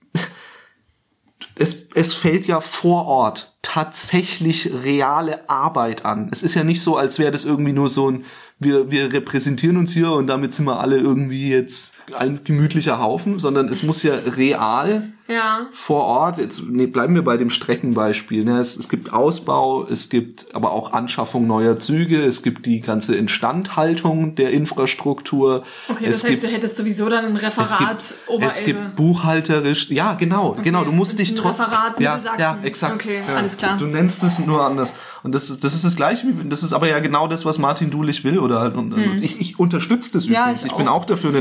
[1.59, 6.29] Es, es fällt ja vor Ort tatsächlich reale Arbeit an.
[6.31, 8.25] Es ist ja nicht so, als wäre das irgendwie nur so ein,
[8.59, 13.39] wir, wir repräsentieren uns hier und damit sind wir alle irgendwie jetzt ein gemütlicher Haufen,
[13.39, 15.67] sondern es muss ja real Ja.
[15.73, 18.45] vor Ort, jetzt nee, bleiben wir bei dem Streckenbeispiel.
[18.45, 18.59] Ne?
[18.59, 23.17] Es, es gibt Ausbau, es gibt aber auch Anschaffung neuer Züge, es gibt die ganze
[23.17, 25.65] Instandhaltung der Infrastruktur.
[25.89, 28.55] Okay, es das heißt, gibt, du hättest sowieso dann ein es Referat gibt, Oberelbe.
[28.55, 33.21] es gibt buchhalterisch, ja genau, genau, du musst dich trotzdem, Referat ja, ja, exakt, Okay,
[33.29, 33.35] ja.
[33.37, 33.77] alles klar.
[33.79, 34.93] Du nennst es nur anders.
[35.23, 37.59] Und das ist, das ist das Gleiche, wie- das ist aber ja genau das, was
[37.59, 40.33] Martin Dulich will, oder halt, und, und ich, ich unterstütze das Hm.
[40.35, 40.65] Ja, übrigens.
[40.65, 41.01] ich Ich, bin auch.
[41.01, 41.41] auch dafür, eine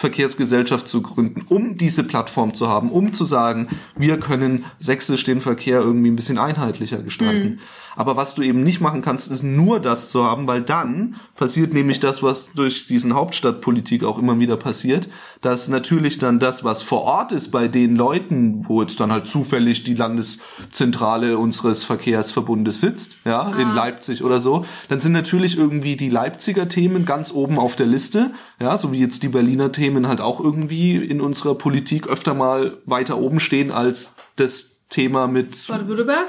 [0.00, 5.40] Landesverkehrsgesellschaft zu gründen, um diese Plattform zu haben, um zu sagen, wir können sächsisch den
[5.40, 7.48] Verkehr irgendwie ein bisschen einheitlicher gestalten.
[7.48, 7.58] Hm.
[7.96, 11.72] Aber was du eben nicht machen kannst, ist nur das zu haben, weil dann passiert
[11.72, 15.08] nämlich das, was durch diesen Hauptstadtpolitik auch immer wieder passiert,
[15.40, 19.26] dass natürlich dann das, was vor Ort ist bei den Leuten, wo jetzt dann halt
[19.26, 25.96] zufällig die Landeszentrale unseres Verkehrsverbundes sitzt, ja, in Leipzig oder so, dann sind natürlich irgendwie
[25.96, 30.06] die Leipziger Themen ganz oben auf der Liste, ja, so wie jetzt die Berliner Themen
[30.06, 35.66] halt auch irgendwie in unserer Politik öfter mal weiter oben stehen als das Thema mit
[35.66, 36.26] Baden-Württemberg?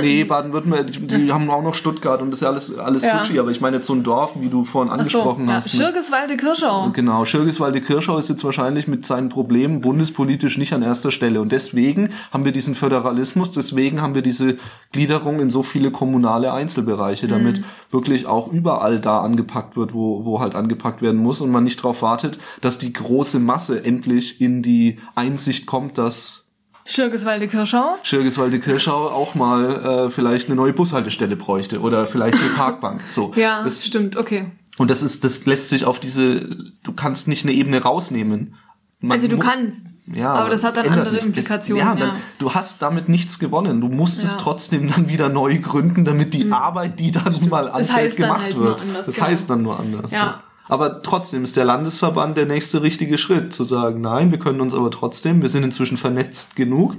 [0.00, 3.18] Nee, Baden-Württemberg, die, die haben auch noch Stuttgart und das ist ja alles, alles Ja.
[3.18, 5.54] Gucci, aber ich meine jetzt so ein Dorf, wie du vorhin Ach so, angesprochen ja.
[5.54, 5.70] hast.
[5.70, 6.90] Schirgeswalde-Kirschau.
[6.92, 11.40] Genau, Schirgiswalde-Kirschau ist jetzt wahrscheinlich mit seinen Problemen bundespolitisch nicht an erster Stelle.
[11.40, 14.56] Und deswegen haben wir diesen Föderalismus, deswegen haben wir diese
[14.92, 17.64] Gliederung in so viele kommunale Einzelbereiche, damit Mhm.
[17.90, 21.78] wirklich auch überall da angepackt wird, wo, wo halt angepackt werden muss und man nicht
[21.80, 26.43] darauf wartet, dass die große Masse endlich in die Einsicht kommt, dass
[26.86, 27.96] Schirgeswalde-Kirschau.
[28.02, 33.00] Schirgiswalde-Kirschau auch mal äh, vielleicht eine neue Bushaltestelle bräuchte oder vielleicht eine Parkbank.
[33.10, 33.32] So.
[33.36, 34.46] Ja, Das, stimmt, okay.
[34.78, 36.40] und das ist, das lässt sich auf diese,
[36.82, 38.54] du kannst nicht eine Ebene rausnehmen.
[39.00, 39.92] Man Also du kannst.
[40.06, 41.26] ja, aber das hat dann andere nichts.
[41.26, 41.82] Implikationen.
[41.86, 43.82] Es, Ja, ja, Dann, du hast damit nichts gewonnen.
[43.82, 44.38] Du musst es Ja.
[44.40, 48.42] trotzdem dann wieder neu gründen, damit die Arbeit, die dann mal anfällt, heißt dann gemacht
[48.44, 48.82] halt nur wird.
[48.82, 49.26] anders, das genau.
[49.26, 50.10] heißt dann nur anders.
[50.10, 50.42] Ja.
[50.66, 54.72] Aber trotzdem ist der Landesverband der nächste richtige Schritt, zu sagen, nein, wir können uns
[54.72, 56.94] aber trotzdem, wir sind inzwischen vernetzt genug,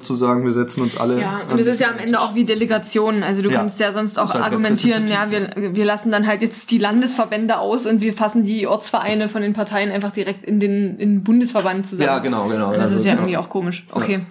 [0.00, 1.14] zu sagen, wir setzen uns alle.
[1.14, 1.20] Hm.
[1.20, 3.22] Ja, und es ist ja am Ende auch wie Delegationen.
[3.22, 3.58] Also du Ja.
[3.60, 7.58] kannst ja sonst auch halt argumentieren, ja, wir, wir lassen dann halt jetzt die Landesverbände
[7.58, 11.22] aus und wir fassen die Ortsvereine von den Parteien einfach direkt in den, in den
[11.24, 12.08] Bundesverband zusammen.
[12.08, 12.72] Ja, genau, genau.
[12.72, 13.22] Das Also, ist ja genau.
[13.22, 13.86] irgendwie auch komisch.
[13.92, 14.22] Okay.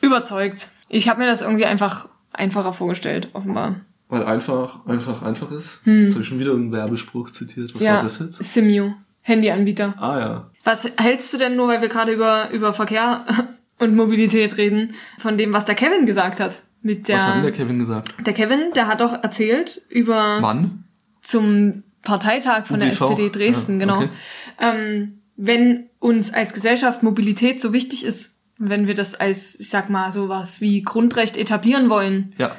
[0.00, 0.68] Überzeugt.
[0.88, 3.76] Ich habe mir das irgendwie einfach einfacher vorgestellt, offenbar.
[4.10, 5.80] Weil einfach, einfach, einfach ist.
[5.84, 7.74] Jetzt habe ich schon wieder einen Werbespruch zitiert.
[7.74, 7.86] Was Hm.
[7.86, 8.42] ja, war das jetzt?
[8.42, 8.92] Simu,
[9.22, 9.94] Handyanbieter.
[9.98, 10.50] Ah ja.
[10.64, 13.24] Was hältst du denn nur, weil wir gerade über, über Verkehr
[13.78, 16.60] und Mobilität reden, von dem, was der Kevin gesagt hat?
[16.82, 18.14] Mit der, Was hat denn der Kevin gesagt?
[18.26, 20.84] der Kevin, der hat doch erzählt über Wann?
[21.22, 23.02] zum Parteitag von der UGV?
[23.12, 23.98] SPD Dresden, Ja, genau.
[23.98, 24.08] okay.
[24.58, 29.88] Ähm, wenn uns als Gesellschaft Mobilität so wichtig ist, wenn wir das als, ich sag
[29.90, 32.56] mal, sowas wie Grundrecht etablieren wollen, Ja.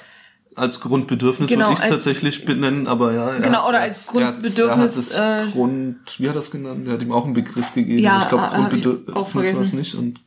[0.55, 3.39] Als Grundbedürfnis Genau, würde ich es tatsächlich benennen, aber ja.
[3.39, 6.35] Genau, oder er als hat- er hat- Grundbedürfnis, Er hat äh, Grund, wie hat er
[6.35, 6.87] das genannt?
[6.87, 7.99] Er hat ihm auch einen Begriff gegeben.
[7.99, 9.95] Ja, ich glaube, äh, Grundbedürfnis war es nicht.
[9.95, 10.19] Und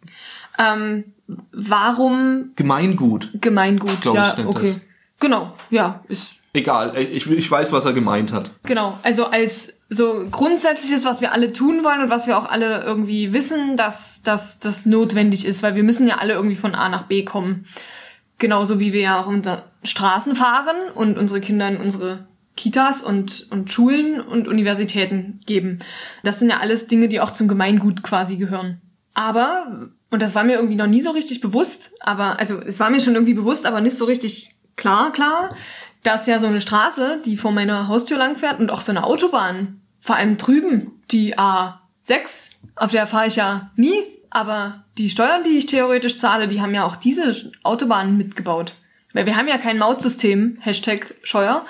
[0.59, 1.05] ähm,
[1.53, 3.31] warum Gemeingut.
[3.41, 4.01] Gemeingut?
[4.01, 4.61] Glaub ja, ich, nennt okay.
[4.61, 4.81] das.
[5.21, 8.53] Genau, ja, ist Egal, ich, ich weiß, was er gemeint hat.
[8.63, 12.49] Genau, also als so grundsätzlich ist, was wir alle tun wollen und was wir auch
[12.49, 16.77] alle irgendwie wissen, dass, dass das notwendig ist, weil wir müssen ja alle irgendwie von
[16.77, 17.67] A nach B kommen.
[18.45, 22.27] Genauso wie wir ja auch unter Straßen fahren und unsere Kinder in unsere
[22.59, 25.79] Kitas und, und Schulen und Universitäten geben.
[26.25, 28.83] Das sind ja alles Dinge, die auch zum Gemeingut quasi gehören.
[29.15, 32.91] Aber, und das war mir irgendwie noch nie so richtig bewusst, aber, also es war
[32.91, 35.57] mir schon irgendwie bewusst, aber nicht so richtig klar, klar,
[36.03, 39.05] dass ja so eine Straße, die vor meiner Haustür lang fährt und auch so eine
[39.05, 43.95] Autobahn, vor allem drüben, die A6, auf der fahre ich ja nie,
[44.35, 48.75] aber die Steuern, die ich theoretisch zahle, die haben ja auch diese Autobahnen mitgebaut.
[49.13, 51.65] Weil wir haben ja kein Mautsystem, Hashtag Scheuer.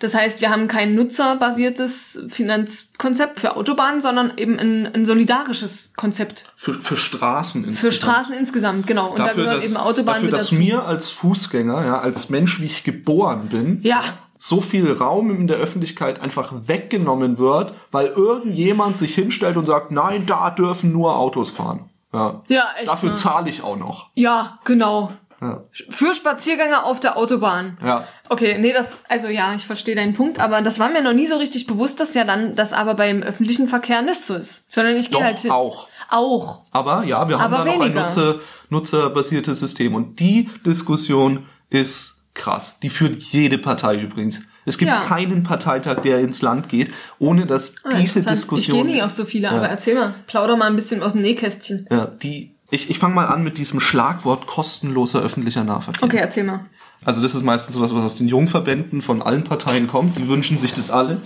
[0.00, 6.50] Das heißt, wir haben kein nutzerbasiertes Finanzkonzept für Autobahnen, sondern eben ein, ein solidarisches Konzept.
[6.56, 7.80] Für, für Straßen insgesamt.
[7.80, 9.10] Für Straßen insgesamt, genau.
[9.10, 10.54] Und dafür, da gehört dass, eben Autobahnen dafür, dass dazu.
[10.54, 14.02] mir als Fußgänger, ja, als Mensch, wie ich geboren bin, ja.
[14.38, 19.90] so viel Raum in der Öffentlichkeit einfach weggenommen wird, weil irgendjemand sich hinstellt und sagt,
[19.90, 21.90] nein, da dürfen nur Autos fahren.
[22.16, 22.88] Ja, ja echt.
[22.88, 23.14] Dafür ne?
[23.14, 24.10] zahle ich auch noch.
[24.14, 25.12] Ja, genau.
[25.40, 25.64] Ja.
[25.90, 27.76] Für Spaziergänger auf der Autobahn.
[27.84, 28.08] Ja.
[28.30, 31.26] Okay, nee, das, also ja, ich verstehe deinen Punkt, aber das war mir noch nie
[31.26, 34.72] so richtig bewusst, dass ja dann das aber beim öffentlichen Verkehr nicht so ist.
[34.72, 35.50] Sondern ich gehe halt hin.
[35.50, 35.88] Auch.
[36.08, 36.62] Auch.
[36.70, 38.36] Aber ja, wir haben aber da noch ein Nutzer,
[38.70, 39.94] nutzerbasiertes System.
[39.94, 42.78] Und die Diskussion ist krass.
[42.80, 44.40] Die führt jede Partei übrigens.
[44.66, 45.00] Es gibt ja.
[45.00, 48.80] keinen Parteitag, der ins Land geht, ohne dass ah, diese Diskussion.
[48.80, 49.52] Ich gehe nie auf so viele, ja.
[49.52, 51.86] aber erzähl mal, plauder mal ein bisschen aus dem Nähkästchen.
[51.90, 56.02] Ja, die ich, ich fange mal an mit diesem Schlagwort kostenloser öffentlicher Nahverkehr.
[56.02, 56.66] Okay, erzähl mal.
[57.04, 60.18] Also das ist meistens sowas, was aus den Jungverbänden von allen Parteien kommt.
[60.18, 61.20] Die wünschen sich das alle.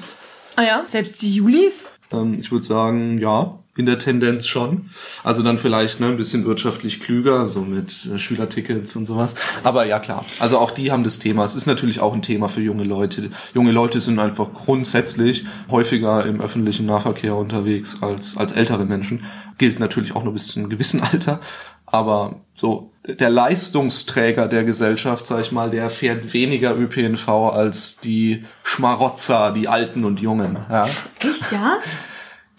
[0.56, 1.88] Ah ja, selbst die Julis?
[2.12, 4.90] Ähm, ich würde sagen, ja in der Tendenz schon.
[5.22, 9.34] Also dann vielleicht ne, ein bisschen wirtschaftlich klüger, so mit äh, Schülertickets und sowas.
[9.62, 11.44] Aber ja klar, also auch die haben das Thema.
[11.44, 13.30] Es ist natürlich auch ein Thema für junge Leute.
[13.54, 19.24] Junge Leute sind einfach grundsätzlich häufiger im öffentlichen Nahverkehr unterwegs als, als ältere Menschen.
[19.58, 21.40] Gilt natürlich auch nur bis zu einem gewissen Alter.
[21.86, 28.44] Aber so der Leistungsträger der Gesellschaft, sag ich mal, der fährt weniger ÖPNV als die
[28.62, 30.58] Schmarotzer, die Alten und Jungen.
[30.68, 30.86] Ja.
[31.18, 31.78] Echt, ja?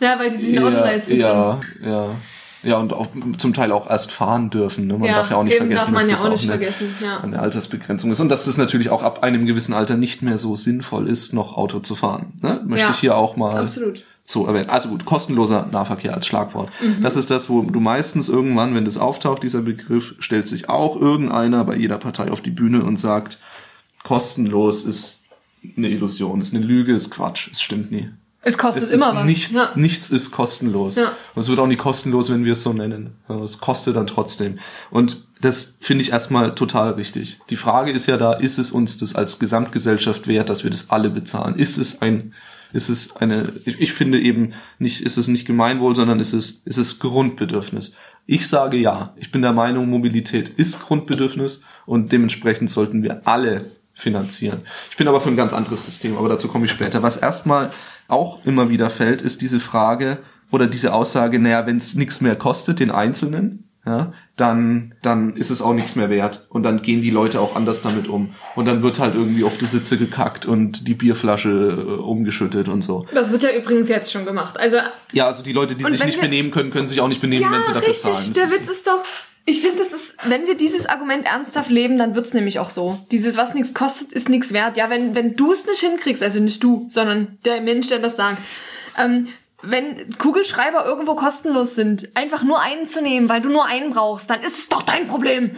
[0.01, 2.15] Ja, weil die sich ein Auto leisten Ja, ja.
[2.63, 4.85] Ja, und auch zum Teil auch erst fahren dürfen.
[4.85, 4.93] Ne?
[4.93, 6.61] Man ja, darf ja auch nicht vergessen, dass ja das auch, auch eine,
[7.01, 7.19] ja.
[7.19, 8.19] eine, Altersbegrenzung ist.
[8.19, 11.57] Und dass das natürlich auch ab einem gewissen Alter nicht mehr so sinnvoll ist, noch
[11.57, 12.33] Auto zu fahren.
[12.43, 12.61] Ne?
[12.63, 14.03] Möchte ich hier auch mal absolut.
[14.25, 14.69] so erwähnen.
[14.69, 16.69] Also gut, kostenloser Nahverkehr als Schlagwort.
[16.81, 17.01] Mhm.
[17.01, 21.01] Das ist das, wo du meistens irgendwann, wenn das auftaucht, dieser Begriff, stellt sich auch
[21.01, 23.39] irgendeiner bei jeder Partei auf die Bühne und sagt,
[24.03, 25.23] kostenlos ist
[25.75, 28.09] eine Illusion, ist eine Lüge, ist Quatsch, es stimmt nie.
[28.43, 29.25] Es kostet es immer was.
[29.25, 29.71] Nicht, ja.
[29.75, 30.95] Nichts ist kostenlos.
[30.95, 31.12] Ja.
[31.36, 33.15] Und es wird auch nicht kostenlos, wenn wir es so nennen.
[33.43, 34.60] Es kostet dann trotzdem.
[34.89, 37.39] Und das finde ich erstmal total richtig.
[37.49, 40.89] Die Frage ist ja da, ist es uns das als Gesamtgesellschaft wert, dass wir das
[40.89, 41.56] alle bezahlen?
[41.56, 42.34] Ist es ein,
[42.73, 46.77] ist es eine, ich finde eben nicht, ist es nicht Gemeinwohl, sondern ist es, ist
[46.77, 47.93] es Grundbedürfnis.
[48.25, 49.13] Ich sage ja.
[49.17, 54.62] Ich bin der Meinung, Mobilität ist Grundbedürfnis und dementsprechend sollten wir alle finanzieren.
[54.89, 57.04] Ich bin aber für ein ganz anderes System, aber dazu komme ich später.
[57.04, 57.71] Was erstmal
[58.12, 60.19] auch immer wieder fällt, ist diese Frage
[60.52, 65.50] oder diese Aussage, naja, wenn es nichts mehr kostet, den Einzelnen, ja, dann, dann ist
[65.50, 66.45] es auch nichts mehr wert.
[66.50, 68.36] Und dann gehen die Leute auch anders damit um.
[68.56, 72.84] Und dann wird halt irgendwie auf die Sitze gekackt und die Bierflasche äh, umgeschüttet und
[72.84, 73.08] so.
[73.13, 74.60] Das wird ja übrigens jetzt schon gemacht.
[74.60, 74.78] Also
[75.13, 77.52] ja, also die Leute, die sich nicht benehmen können, können sich auch nicht benehmen, ja,
[77.52, 78.12] wenn sie dafür richtig.
[78.12, 78.34] zahlen.
[78.36, 79.04] Der Witz ist doch,
[79.45, 82.99] ich finde, das ist, wenn wir dieses Argument ernsthaft leben, dann wird's nämlich auch so.
[83.12, 84.77] Dieses, was nichts kostet, ist nichts wert.
[84.77, 88.15] Ja, wenn, wenn du es nicht hinkriegst, also nicht du, sondern der Mensch, der das
[88.15, 88.41] sagt,
[88.97, 89.30] ähm,
[89.63, 94.30] wenn Kugelschreiber irgendwo kostenlos sind, einfach nur einen zu nehmen, weil du nur einen brauchst,
[94.30, 95.56] dann ist es doch dein Problem.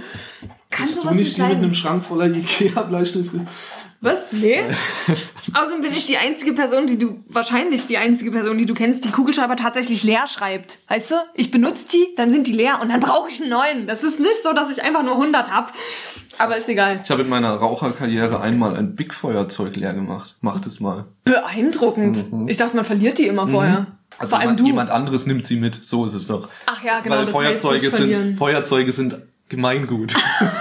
[0.69, 3.45] Kannst du nicht die mit einem Schrank voller Ikea-Bleistifte?
[4.03, 4.33] Was?
[4.33, 4.59] Nee?
[5.53, 9.05] Außerdem bin ich die einzige Person, die du, wahrscheinlich die einzige Person, die du kennst,
[9.05, 10.79] die Kugelschreiber tatsächlich leer schreibt.
[10.89, 11.15] Weißt du?
[11.35, 13.87] Ich benutze die, dann sind die leer und dann brauche ich einen neuen.
[13.87, 15.71] Das ist nicht so, dass ich einfach nur 100 hab.
[16.37, 16.99] Aber ist egal.
[17.01, 20.35] Ich habe in meiner Raucherkarriere einmal ein Big-Feuerzeug leer gemacht.
[20.41, 21.05] Mach das mal.
[21.23, 22.29] Beeindruckend.
[22.29, 22.49] Mhm.
[22.49, 23.81] Ich dachte, man verliert die immer vorher.
[23.81, 23.87] Mhm.
[24.17, 25.79] Also Vor jemand, jemand anderes nimmt sie mit.
[25.81, 26.49] So ist es doch.
[26.65, 27.15] Ach ja, genau.
[27.15, 29.17] Weil Feuerzeuge sind, Feuerzeuge sind
[29.55, 30.15] Gemeingut.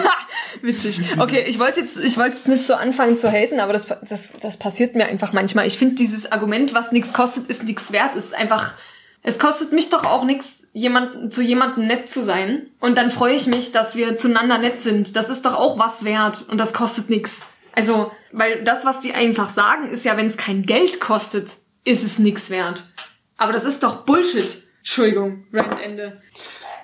[0.63, 1.01] Witzig.
[1.19, 4.57] Okay, ich wollte jetzt, ich wollte nicht so anfangen zu haten, aber das, das, das
[4.59, 5.67] passiert mir einfach manchmal.
[5.67, 8.75] Ich finde dieses Argument, was nichts kostet, ist nichts wert, ist einfach,
[9.23, 12.67] es kostet mich doch auch nichts, jemand, zu jemandem nett zu sein.
[12.81, 15.17] Und dann freue ich mich, dass wir zueinander nett sind.
[15.17, 17.43] Das ist doch auch was wert und das kostet nichts.
[17.73, 21.51] Also, weil das, was die einfach sagen, ist ja, wenn es kein Geld kostet,
[21.85, 22.85] ist es nichts wert.
[23.37, 24.63] Aber das ist doch Bullshit.
[24.79, 26.21] Entschuldigung, Randende.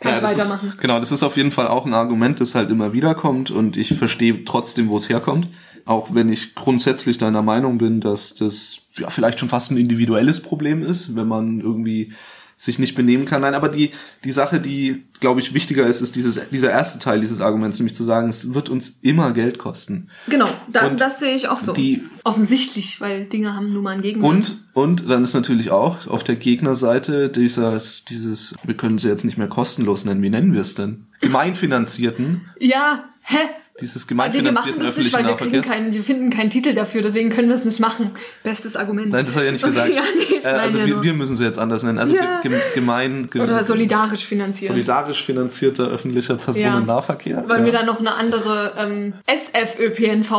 [0.01, 0.69] Kannst ja, weitermachen.
[0.71, 3.51] Ist, genau, das ist auf jeden Fall auch ein Argument, das halt immer wieder kommt
[3.51, 5.49] und ich verstehe trotzdem, wo es herkommt.
[5.89, 10.43] auch wenn ich grundsätzlich deiner Meinung bin, dass das ja vielleicht schon fast ein individuelles
[10.43, 12.13] Problem ist, wenn man irgendwie
[12.61, 13.43] sich nicht benehmen kann.
[13.43, 13.93] Nein, aber die,
[14.25, 17.95] die Sache, die, glaube ich, wichtiger ist, ist dieses, dieser erste Teil dieses Arguments, nämlich
[17.95, 20.09] zu sagen, es wird uns immer Geld kosten.
[20.29, 21.73] Genau, da, das sehe ich auch so.
[21.73, 24.29] Die, Offensichtlich, weil Dinge haben nun mal einen Gegenwert.
[24.29, 29.25] und, und dann ist natürlich auch auf der Gegnerseite dieses, dieses, wir können sie jetzt
[29.25, 31.07] nicht mehr kostenlos nennen, wie nennen wir es denn?
[31.21, 33.39] Gemeinfinanzierten, Ja, hä?
[33.81, 36.51] Dieses Nee, wir machen gemeinfinanzierten das nicht, öffentlichen weil wir kriegen keinen, wir finden keinen
[36.51, 38.11] Titel dafür, deswegen können wir es nicht machen.
[38.43, 39.11] Bestes Argument.
[39.11, 39.95] Nein, das habe ich ja nicht gesagt.
[39.95, 41.99] ja, nee, äh, also ja wir, wir müssen sie jetzt anders nennen.
[41.99, 42.41] Also Ja.
[42.41, 44.73] ge- gemein, ge Oder solidarisch finanziert.
[44.73, 47.49] solidarisch finanzierter öffentlicher Personennahverkehr.
[47.49, 47.65] Wollen ja.
[47.67, 50.33] wir da noch eine andere ähm, SFÖPNV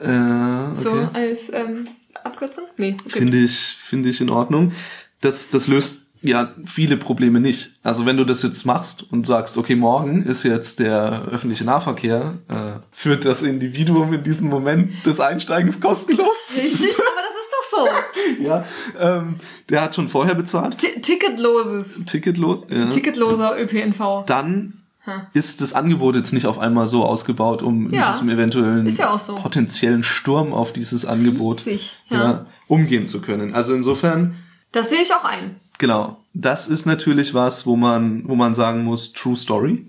[0.00, 0.82] äh, okay.
[0.82, 1.88] so als ähm,
[2.24, 2.64] Abkürzung?
[2.76, 3.18] Nee, okay.
[3.18, 4.72] Finde ich, finde ich in Ordnung.
[5.20, 7.72] Das, das löst ja viele Probleme nicht.
[7.82, 12.38] Also wenn du das jetzt machst und sagst, okay, morgen ist jetzt der öffentliche Nahverkehr,
[12.48, 16.26] äh, führt das Individuum in diesem Moment des Einsteigens kostenlos.
[16.54, 17.78] Richtig, aber das ist doch
[18.38, 18.44] so.
[18.44, 18.64] ja,
[18.98, 19.36] ähm,
[19.68, 20.78] der hat schon vorher bezahlt.
[20.78, 22.66] Ti ticketloses, Ticketlos.
[22.68, 22.86] Ja.
[22.86, 24.24] ticketloser ÖPNV.
[24.26, 24.74] Dann
[25.32, 29.18] ist das Angebot jetzt nicht auf einmal so ausgebaut, um Ja, mit diesem eventuellen ja
[29.18, 29.34] so.
[29.34, 32.46] potenziellen Sturm auf dieses Angebot Riesig, ja.
[32.68, 33.54] umgehen zu können.
[33.54, 34.36] Also insofern
[34.72, 35.56] Das sehe ich auch ein.
[35.78, 36.18] Genau.
[36.34, 39.86] Das ist natürlich was, wo man, wo man sagen muss, True Story.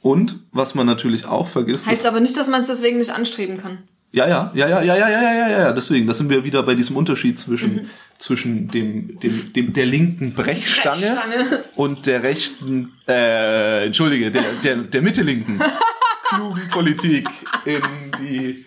[0.00, 1.90] Und was man natürlich auch vergisst, Mhm.
[1.90, 3.78] Heißt aber nicht, dass man es deswegen nicht anstreben kann.
[4.12, 6.62] ja, ja, ja, ja, ja, ja, ja, ja, ja, ja, deswegen, da sind wir wieder
[6.62, 7.38] bei diesem Unterschied Mhm.
[7.38, 11.64] zwischen, zwischen dem, dem, dem, der linken Brechstange Brechstange.
[11.76, 15.60] und der rechten, äh, entschuldige, der, der, der mittellinken
[16.36, 17.28] klugen Politik
[17.64, 17.82] in
[18.20, 18.64] die,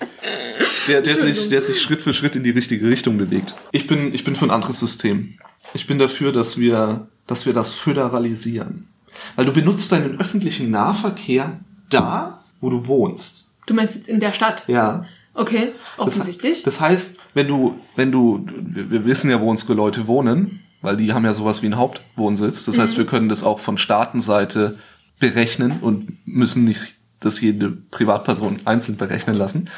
[0.88, 3.56] der, der sich, der sich Schritt für Schritt in die richtige Richtung bewegt.
[3.72, 5.38] Ich bin, ich bin für ein anderes System.
[5.74, 8.88] Ich bin dafür, dass wir, dass wir das föderalisieren.
[9.36, 13.50] Weil du benutzt deinen öffentlichen Nahverkehr da, wo du wohnst.
[13.66, 14.64] Du meinst jetzt in der Stadt?
[14.68, 15.06] Ja.
[15.34, 16.64] Okay, Das, offensichtlich.
[16.64, 20.96] das heißt, wenn du, wenn du, wir wir wissen ja, wo unsere Leute wohnen, weil
[20.98, 22.64] die haben ja sowas wie einen Hauptwohnsitz.
[22.66, 22.82] Das Mhm.
[22.82, 24.78] heißt, wir können das auch von Staatenseite
[25.20, 26.95] berechnen und müssen nicht
[27.26, 29.70] das jede Privatperson einzeln berechnen lassen.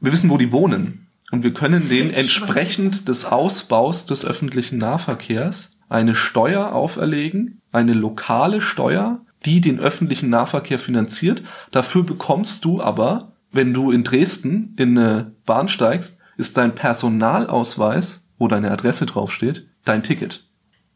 [0.00, 1.06] Wir wissen, wo die wohnen.
[1.30, 8.60] Und wir können denen entsprechend des Ausbaus des öffentlichen Nahverkehrs eine Steuer auferlegen, eine lokale
[8.60, 11.42] Steuer, die den öffentlichen Nahverkehr finanziert.
[11.70, 18.24] Dafür bekommst du aber, wenn du in Dresden in eine Bahn steigst, ist dein Personalausweis,
[18.38, 20.43] wo deine Adresse draufsteht, dein Ticket.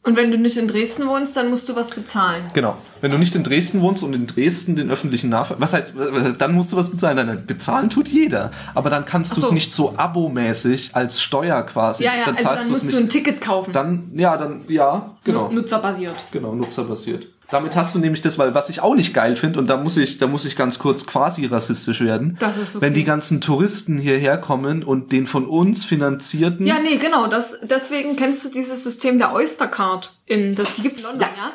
[0.09, 2.45] Und wenn du nicht in Dresden wohnst, dann musst du was bezahlen.
[2.55, 2.79] Genau.
[3.03, 5.93] Wenn du nicht in Dresden wohnst und in Dresden den öffentlichen Nahverkehr, was heißt,
[6.39, 7.27] dann musst du was bezahlen.
[7.27, 8.51] Nein, bezahlen tut jeder.
[8.75, 9.53] Aber dann kannst du es so.
[9.53, 12.05] nicht so abomäßig als Steuer quasi.
[12.05, 13.09] Ja, ja, dann also zahlst dann musst du ein.
[13.11, 13.73] Ticket kaufen.
[13.73, 15.49] Dann, ja, dann, ja, genau.
[15.49, 16.17] Nu- Nutzerbasiert.
[16.33, 17.27] Genau, nutzerbasiert.
[17.51, 19.97] Damit hast du nämlich das, weil was ich auch nicht geil finde, und da muss
[19.97, 22.85] ich, da muss ich ganz kurz quasi rassistisch werden, Das ist okay.
[22.85, 26.67] wenn die ganzen Touristen hierher kommen und den von uns finanzierten.
[26.67, 27.27] Ja, nee, genau.
[27.27, 30.13] Das, deswegen kennst du dieses System der Oyster Card.
[30.27, 31.53] In, das, die gibt's in London, ja.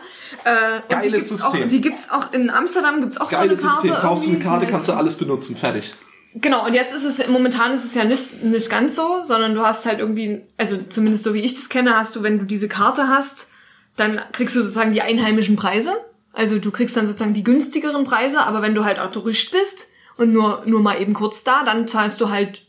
[0.52, 1.64] Äh, und Geiles die System.
[1.64, 3.88] Auch, die gibt's auch in Amsterdam, gibt's auch Geiles so eine Karte.
[3.88, 4.02] System.
[4.02, 5.56] Kaufst du eine Karte, kannst du alles benutzen.
[5.56, 5.94] Fertig.
[6.36, 9.62] Genau, und jetzt ist es, momentan ist es ja nicht, nicht ganz so, sondern du
[9.62, 12.68] hast halt irgendwie, also zumindest so wie ich das kenne, hast du, wenn du diese
[12.68, 13.50] Karte hast,
[13.96, 15.94] dann kriegst du sozusagen die einheimischen Preise.
[16.32, 19.88] Also du kriegst dann sozusagen die günstigeren Preise, aber wenn du halt auch Tourist bist
[20.18, 22.66] und nur, nur mal eben kurz da, dann zahlst du halt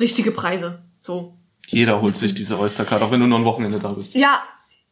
[0.00, 0.82] richtige Preise.
[1.02, 1.34] So.
[1.68, 4.14] Jeder holt sich diese Oystercard, auch wenn du nur ein Wochenende da bist.
[4.14, 4.42] Ja,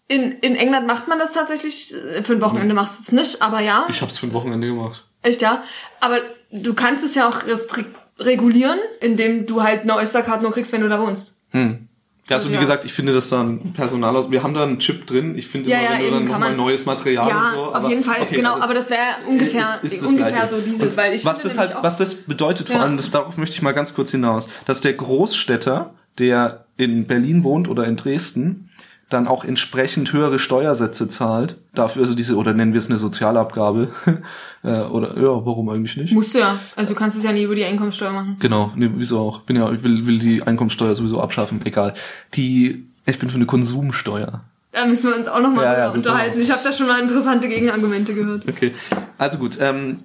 [0.08, 3.42] in, in England macht man das tatsächlich, äh, für ein Wochenende machst du es nicht,
[3.42, 3.86] aber ja.
[3.88, 5.04] Ich hab's für ein Wochenende gemacht.
[5.22, 5.64] Echt, ja.
[6.00, 6.20] Aber
[6.52, 7.86] du kannst es ja auch restri-
[8.18, 11.40] regulieren, indem du halt eine Oystercard nur kriegst, wenn du da wohnst.
[11.50, 11.88] Hm.
[12.28, 12.60] Ja, also wie ja.
[12.60, 14.30] gesagt, ich finde das dann Personal aus.
[14.30, 15.38] Wir haben da einen Chip drin.
[15.38, 17.74] Ich finde Ja, immer, ja, wenn du dann nochmal neues Material ja, und so.
[17.74, 20.48] auf jeden Fall, okay, genau, also- aber das wäre ungefähr, ist- ist das ungefähr Gleiche.
[20.48, 23.10] so dieses, Und weil ich was finde das halt, was das bedeutet vor allem, das,
[23.12, 27.84] darauf möchte ich mal ganz kurz hinaus, dass der Großstädter, der in Berlin wohnt oder
[27.86, 28.65] in Dresden,
[29.08, 31.56] dann auch entsprechend höhere Steuersätze zahlt.
[31.74, 33.92] Dafür also diese, oder nennen wir es eine Sozialabgabe.
[34.64, 36.12] Äh, oder, ja, warum eigentlich nicht?
[36.12, 38.36] musst du ja, also du kannst es ja nie über die Einkommensteuer machen.
[38.40, 39.42] Genau, nee, wieso auch?
[39.42, 41.94] Bin ja, ich will, will die Einkommensteuer sowieso abschaffen, egal.
[42.34, 44.42] Die, ich bin für eine Konsumsteuer.
[44.76, 46.38] Da müssen wir uns auch nochmal Ja, ja, unterhalten.
[46.38, 48.46] Ich habe da schon mal interessante Gegenargumente gehört.
[48.46, 48.74] Okay.
[49.16, 50.00] Also gut, ähm,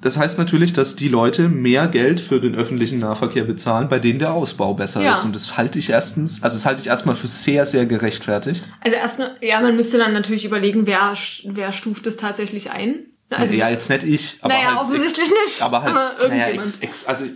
[0.00, 4.18] das heißt natürlich, dass die Leute mehr Geld für den öffentlichen Nahverkehr bezahlen, bei denen
[4.18, 5.12] der Ausbau besser Ja.
[5.12, 5.24] ist.
[5.24, 8.64] Und das halte ich erstens, also das halte ich erstmal für sehr, sehr gerechtfertigt.
[8.80, 12.96] Also erst, ja, man müsste dann natürlich überlegen, wer, wer stuft es tatsächlich ein.
[13.30, 14.78] Also, ja, jetzt nicht ich, aber Naja, halt.
[14.80, 17.26] offensichtlich nicht, Aber halt, aber naja, ex, ex, also,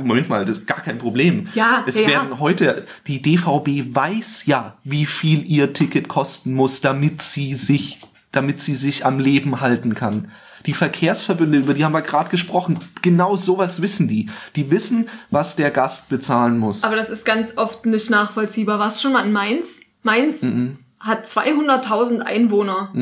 [0.00, 1.48] Moment mal, das ist gar kein Problem.
[1.54, 6.82] Ja, Es ja, werden heute, die DVB weiß ja, wie viel ihr Ticket kosten muss,
[6.82, 7.98] damit sie sich,
[8.30, 10.30] damit sie sich am Leben halten kann.
[10.66, 14.28] Die Verkehrsverbünde, über die haben wir gerade gesprochen, genau sowas wissen die.
[14.54, 16.84] Die wissen, was der Gast bezahlen muss.
[16.84, 18.78] Aber das ist ganz oft nicht nachvollziehbar.
[18.78, 19.80] Warst schon mal in Mainz?
[20.02, 20.78] Mainz Mhm.
[21.00, 22.92] hat 200.000 Einwohner.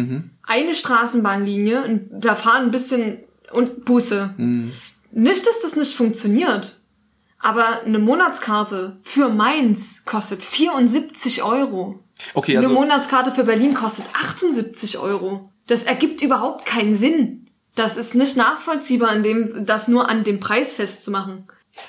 [0.46, 4.34] Eine Straßenbahnlinie, und da fahren ein bisschen und Busse.
[4.36, 4.72] Mhm.
[5.12, 6.80] Nicht, dass das nicht funktioniert.
[7.38, 12.02] Aber eine Monatskarte für Mainz kostet 74 Euro.
[12.34, 15.52] Okay, eine also Monatskarte für Berlin kostet 78 Euro.
[15.66, 17.46] Das ergibt überhaupt keinen Sinn.
[17.74, 21.46] Das ist nicht nachvollziehbar, in dem, das nur an dem Preis festzumachen.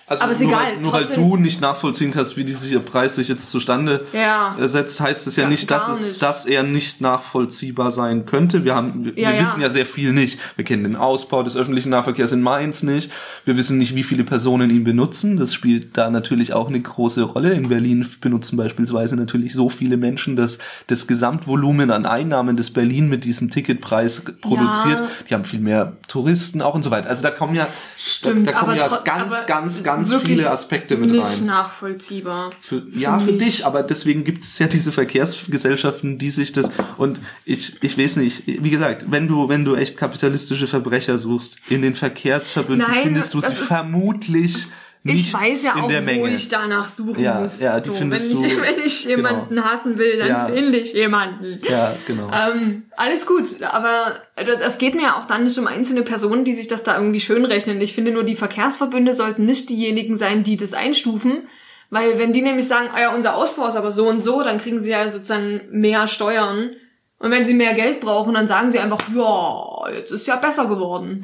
[0.09, 3.15] Also Aber ist nur, egal, Weil, nur weil du nicht nachvollziehen kannst, wie dieser Preis
[3.15, 4.55] sich jetzt zustande Ja.
[4.67, 6.21] setzt, heißt es ja, Ja, nicht, dass es, nicht.
[6.21, 8.63] dass er nicht nachvollziehbar sein könnte.
[8.63, 10.39] Wir haben, wir, Ja, wir wissen ja sehr viel nicht.
[10.55, 13.11] Wir kennen den Ausbau des öffentlichen Nahverkehrs in Mainz nicht.
[13.43, 15.35] Wir wissen nicht, wie viele Personen ihn benutzen.
[15.37, 17.51] Das spielt da natürlich auch eine große Rolle.
[17.51, 20.57] In Berlin benutzen beispielsweise natürlich so viele Menschen, dass
[20.87, 26.61] das Gesamtvolumen an Einnahmen, das Berlin mit diesem Ticketpreis produziert, die haben viel mehr Touristen
[26.61, 27.09] auch und so weiter.
[27.09, 27.67] Also da kommen ja,
[27.97, 29.45] Stimmt, da, da kommen ja ganz, aber
[29.83, 31.45] ganz, viele Aspekte mit nicht rein.
[31.45, 32.49] nachvollziehbar.
[32.61, 33.43] Für, ja, für mich.
[33.43, 38.17] dich, aber deswegen gibt es ja diese Verkehrsgesellschaften, die sich das und ich, ich weiß
[38.17, 43.03] nicht, wie gesagt, wenn du, wenn du echt kapitalistische Verbrecher suchst, in den Verkehrsverbünden Nein,
[43.03, 44.67] findest du sie vermutlich nicht
[45.03, 47.61] Ich weiß ja auch, wo ich danach suchen Ja, muss.
[47.61, 49.63] ja, die so, wenn, findest ich, du- wenn ich jemanden genau.
[49.63, 50.45] hassen will, dann Ja.
[50.47, 51.61] finde ich jemanden.
[51.69, 52.29] ja, genau.
[52.31, 56.53] Ähm, alles gut, aber es geht mir ja auch dann nicht um einzelne Personen, die
[56.53, 57.79] sich das da irgendwie schön rechnen.
[57.79, 61.47] Ich finde nur, die Verkehrsverbünde sollten nicht diejenigen sein, die das einstufen,
[61.89, 64.57] weil wenn die nämlich sagen, ah ja, unser Ausbau ist aber so und so, dann
[64.57, 66.71] kriegen sie ja sozusagen mehr Steuern.
[67.19, 70.65] Und wenn sie mehr Geld brauchen, dann sagen sie einfach, ja, jetzt ist ja besser
[70.67, 71.21] geworden.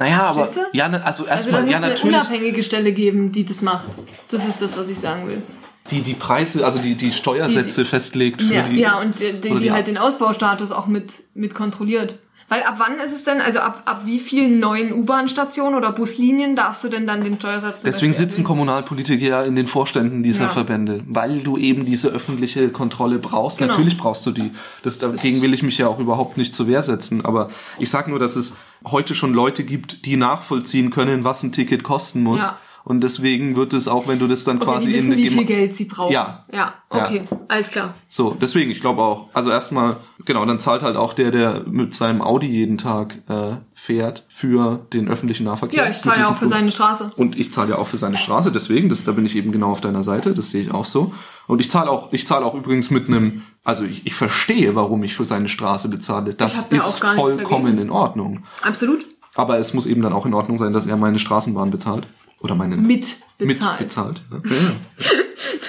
[0.00, 0.76] Naja, aber verstehst du?
[0.76, 2.16] ja, ne, also Also erstmal, muss ja eine natürlich.
[2.16, 3.88] unabhängige Stelle geben, die das macht.
[4.30, 5.42] Das ist das, was ich sagen will.
[5.90, 8.76] Die, die Preise, also die, die Steuersätze Die- festlegt für Ja, die.
[8.78, 12.18] ja und die, die, oder die die halt den Ausbaustatus auch mit, mit kontrolliert.
[12.50, 16.56] Weil ab wann ist es denn, also ab, ab wie vielen neuen U-Bahn-Stationen oder Buslinien
[16.56, 18.42] darfst du denn dann den Steuersatz Deswegen sitzen?
[18.42, 20.48] Kommunalpolitiker ja in den Vorständen dieser Ja.
[20.48, 23.58] Verbände, weil du eben diese öffentliche Kontrolle brauchst.
[23.58, 23.70] Genau.
[23.70, 24.50] Natürlich brauchst du die.
[24.82, 27.24] Das, dagegen will ich mich ja auch überhaupt nicht zur Wehr setzen.
[27.24, 31.52] Aber ich sag nur, dass es heute schon Leute gibt, die nachvollziehen können, was ein
[31.52, 32.42] Ticket kosten muss.
[32.42, 32.58] Ja.
[32.84, 35.28] Und deswegen wird es auch, wenn du das dann Okay, quasi die wissen, in wie
[35.28, 36.12] viel Geld sie brauchen.
[36.12, 36.44] Ja.
[36.52, 37.94] Ja, okay, alles klar.
[38.08, 41.94] so, deswegen, ich glaube auch, also erstmal, genau, dann zahlt halt auch der, der mit
[41.94, 45.84] seinem Audi jeden Tag äh, fährt, für den öffentlichen Nahverkehr.
[45.84, 46.50] Ja, ich zahle ja auch für Flug.
[46.50, 47.12] seine Straße.
[47.16, 49.70] Und ich zahle ja auch für seine Straße, deswegen, das, da bin ich eben genau
[49.70, 51.12] auf deiner Seite, das sehe ich auch so.
[51.46, 55.04] Und ich zahle auch, ich zahle auch übrigens mit einem, also ich, ich verstehe, warum
[55.04, 56.34] ich für seine Straße bezahle.
[56.34, 58.44] Das da ist vollkommen in Ordnung.
[58.62, 59.06] Absolut.
[59.34, 62.08] Aber es muss eben dann auch in Ordnung sein, dass er meine Straßenbahn bezahlt.
[62.40, 63.80] Oder meine Mit bezahlt.
[63.80, 64.22] mit bezahlt.
[64.30, 64.42] Ne?
[64.50, 64.72] Ja, ja.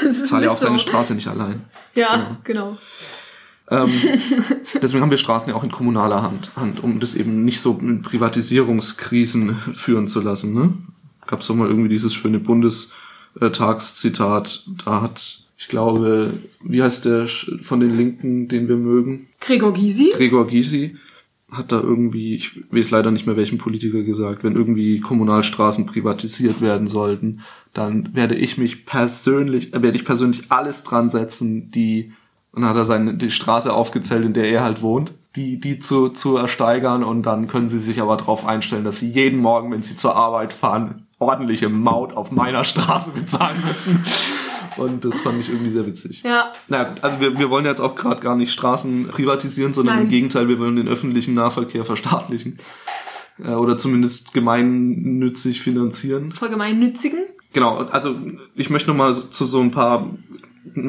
[0.04, 0.66] Das ist Ich zahle ja auch so.
[0.66, 1.62] seine Straße nicht allein.
[1.96, 2.78] Ja, genau.
[3.70, 3.90] Ähm,
[4.82, 7.74] deswegen haben wir Straßen ja auch in kommunaler Hand, Hand um das eben nicht so
[7.74, 10.54] mit Privatisierungskrisen führen zu lassen.
[10.54, 10.74] Ne?
[11.28, 17.28] Gab es doch mal irgendwie dieses schöne Bundestagszitat, da hat, ich glaube, wie heißt der
[17.62, 19.28] von den Linken, den wir mögen?
[19.40, 20.12] Gregor Gysi?
[20.14, 20.98] Gregor Gysi
[21.52, 26.62] hat da irgendwie, ich weiß leider nicht mehr welchen Politiker gesagt, wenn irgendwie Kommunalstraßen privatisiert
[26.62, 27.42] werden sollten,
[27.74, 32.14] dann werde ich mich persönlich, äh, werde ich persönlich alles dran setzen, die,
[32.54, 35.80] und dann hat er seine, die Straße aufgezählt, in der er halt wohnt, die, die
[35.80, 39.72] zu, zu ersteigern und dann können sie sich aber darauf einstellen, dass sie jeden Morgen,
[39.72, 44.04] wenn sie zur Arbeit fahren, ordentliche Maut auf meiner Straße bezahlen müssen.
[44.78, 46.24] Und das fand ich irgendwie sehr witzig.
[46.24, 49.96] Ja, Na gut, also wir, wir wollen jetzt auch gerade gar nicht Straßen privatisieren, sondern
[49.96, 50.06] Nein.
[50.06, 52.60] im Gegenteil, wir wollen den öffentlichen Nahverkehr verstaatlichen.
[53.44, 56.32] Äh, oder zumindest gemeinnützig finanzieren.
[56.32, 57.20] voll gemeinnützigen.
[57.54, 58.16] Genau, also
[58.56, 60.10] ich möchte nochmal zu so ein paar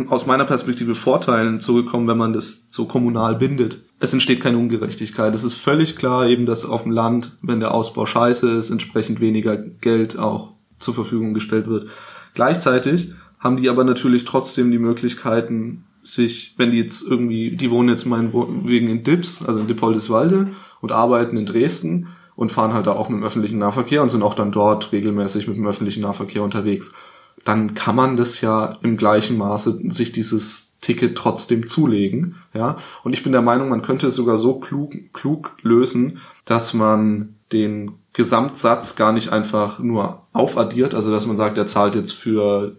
[0.09, 3.83] aus meiner Perspektive Vorteilen zurückkommen, wenn man das so kommunal bindet.
[3.99, 5.35] Es entsteht keine Ungerechtigkeit.
[5.35, 9.21] Es ist völlig klar eben, dass auf dem Land, wenn der Ausbau scheiße ist, entsprechend
[9.21, 11.89] weniger Geld auch zur Verfügung gestellt wird.
[12.35, 13.13] Gleichzeitig
[13.43, 18.07] haben die aber natürlich trotzdem die Möglichkeiten, sich, wenn die jetzt irgendwie, die wohnen jetzt
[18.07, 20.49] meinetwegen in Dips, also in Dippoldiswalde
[20.81, 24.23] und arbeiten in Dresden und fahren halt da auch mit dem öffentlichen Nahverkehr und sind
[24.23, 26.93] auch dann dort regelmäßig mit dem öffentlichen Nahverkehr unterwegs.
[27.45, 32.79] Dann kann man das ja im gleichen Maße sich dieses Ticket trotzdem zulegen, ja.
[33.05, 37.37] Und ich bin der Meinung, man könnte es sogar so klug, klug lösen, dass man
[37.53, 42.77] den Gesamtsatz gar nicht einfach nur aufaddiert, also dass man sagt, er zahlt jetzt für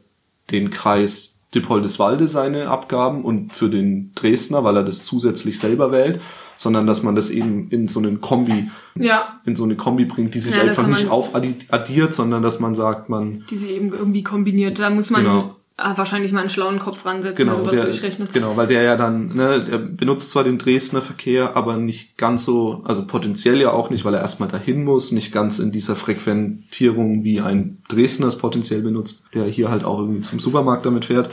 [0.52, 6.20] den Kreis Dippoldiswalde seine Abgaben und für den Dresdner, weil er das zusätzlich selber wählt,
[6.58, 10.34] sondern dass man das eben in so einen Kombi, Ja, in so eine Kombi bringt,
[10.34, 14.24] die sich Ja, einfach nicht aufaddiert, sondern dass man sagt, man die sich eben irgendwie
[14.24, 14.80] kombiniert.
[14.80, 15.56] Da muss man Genau.
[15.78, 18.34] Ah, wahrscheinlich mal einen schlauen Kopf ransetzen, Genau, sowas der, durchrechnet.
[18.34, 22.46] genau, weil der ja dann, ne, der benutzt zwar den Dresdner Verkehr, aber nicht ganz
[22.46, 25.96] so, also potenziell ja auch nicht, weil er erstmal dahin muss, nicht ganz in dieser
[25.96, 31.06] Frequentierung, wie ein Dresdner es potenziell benutzt, der hier halt auch irgendwie zum Supermarkt damit
[31.06, 31.30] fährt.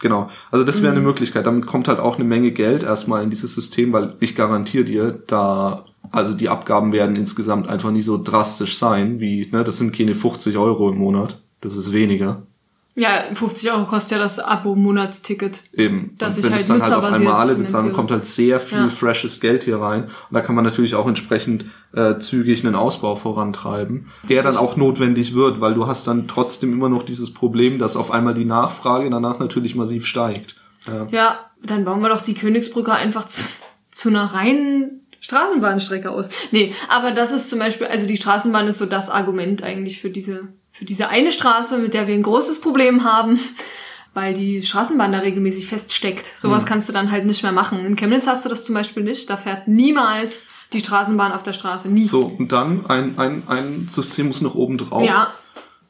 [0.00, 1.46] Genau, also das wäre eine Möglichkeit.
[1.46, 5.22] Damit kommt halt auch eine Menge Geld erstmal in dieses System, weil ich garantiere dir,
[5.26, 9.96] da, also die Abgaben werden insgesamt einfach nicht so drastisch sein, wie, ne, das sind
[9.96, 11.40] keine 50 Euro im Monat.
[11.62, 12.42] Das ist weniger.
[12.98, 15.62] Ja, 50 Euro kostet ja das Abo-Monatsticket.
[15.74, 16.14] Eben.
[16.16, 18.78] Dass und wenn halt es dann halt auf einmal alle bezahlen, kommt halt sehr viel
[18.78, 18.88] Ja.
[18.88, 20.04] freshes Geld hier rein.
[20.04, 24.76] Und da kann man natürlich auch entsprechend äh, zügig einen Ausbau vorantreiben, der dann auch
[24.76, 28.44] notwendig wird, weil du hast dann trotzdem immer noch dieses Problem, dass auf einmal die
[28.46, 30.56] Nachfrage danach natürlich massiv steigt.
[30.86, 31.06] Ja.
[31.10, 33.42] Ja, dann bauen wir doch die Königsbrücke einfach zu,
[33.90, 36.28] zu einer reinen Straßenbahnstrecke aus.
[36.50, 40.10] Nee, aber das ist zum Beispiel, also die Straßenbahn ist so das Argument eigentlich für
[40.10, 43.38] diese, für diese eine Straße, mit der wir ein großes Problem haben,
[44.14, 46.26] weil die Straßenbahn da regelmäßig feststeckt.
[46.26, 46.68] Sowas Mhm.
[46.68, 47.84] kannst du dann halt nicht mehr machen.
[47.84, 49.28] In Chemnitz hast du das zum Beispiel nicht.
[49.30, 51.88] Da fährt niemals die Straßenbahn auf der Straße.
[51.88, 52.06] Nie.
[52.06, 55.04] So, und dann ein, ein, ein System muss noch oben drauf.
[55.06, 55.32] Ja,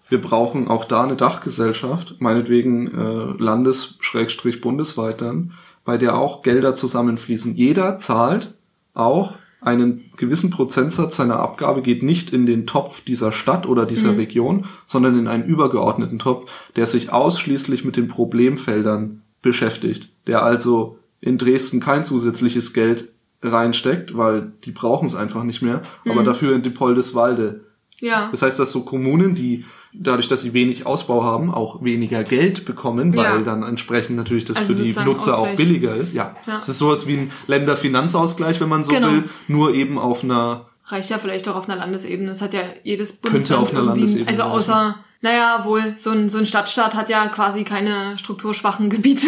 [0.08, 7.56] Wir brauchen auch da eine Dachgesellschaft, meinetwegen äh, Landes-bundesweit dann, bei der auch Gelder zusammenfließen.
[7.56, 8.54] Jeder zahlt
[8.94, 9.34] auch
[9.66, 14.18] einen gewissen Prozentsatz seiner Abgabe geht nicht in den Topf dieser Stadt oder dieser Mhm.
[14.18, 20.98] Region, sondern in einen übergeordneten Topf, der sich ausschließlich mit den Problemfeldern beschäftigt, der also
[21.20, 23.08] in Dresden kein zusätzliches Geld
[23.42, 26.26] reinsteckt, weil die brauchen es einfach nicht mehr, aber Mhm.
[26.26, 27.64] dafür in Diepoldeswalde
[28.00, 28.28] ja.
[28.30, 29.64] das heißt, dass so Kommunen, die
[29.98, 33.38] dadurch, dass sie wenig Ausbau haben, auch weniger Geld bekommen, weil Ja.
[33.38, 35.56] dann entsprechend natürlich das Also für die Nutzer auch Ausgleich.
[35.56, 36.12] billiger ist.
[36.14, 36.36] Ja.
[36.46, 36.58] Ja.
[36.58, 39.08] Es ist sowas wie ein Länderfinanzausgleich, wenn man so Genau.
[39.10, 42.28] will, nur eben auf einer Reicht ja vielleicht auch auf einer Landesebene.
[42.28, 44.52] Das hat ja jedes Könnte Bundesland auf einer Landesebene Also reichen.
[44.54, 49.26] außer, naja, wohl, so ein, so ein Stadtstaat hat ja quasi keine strukturschwachen Gebiete.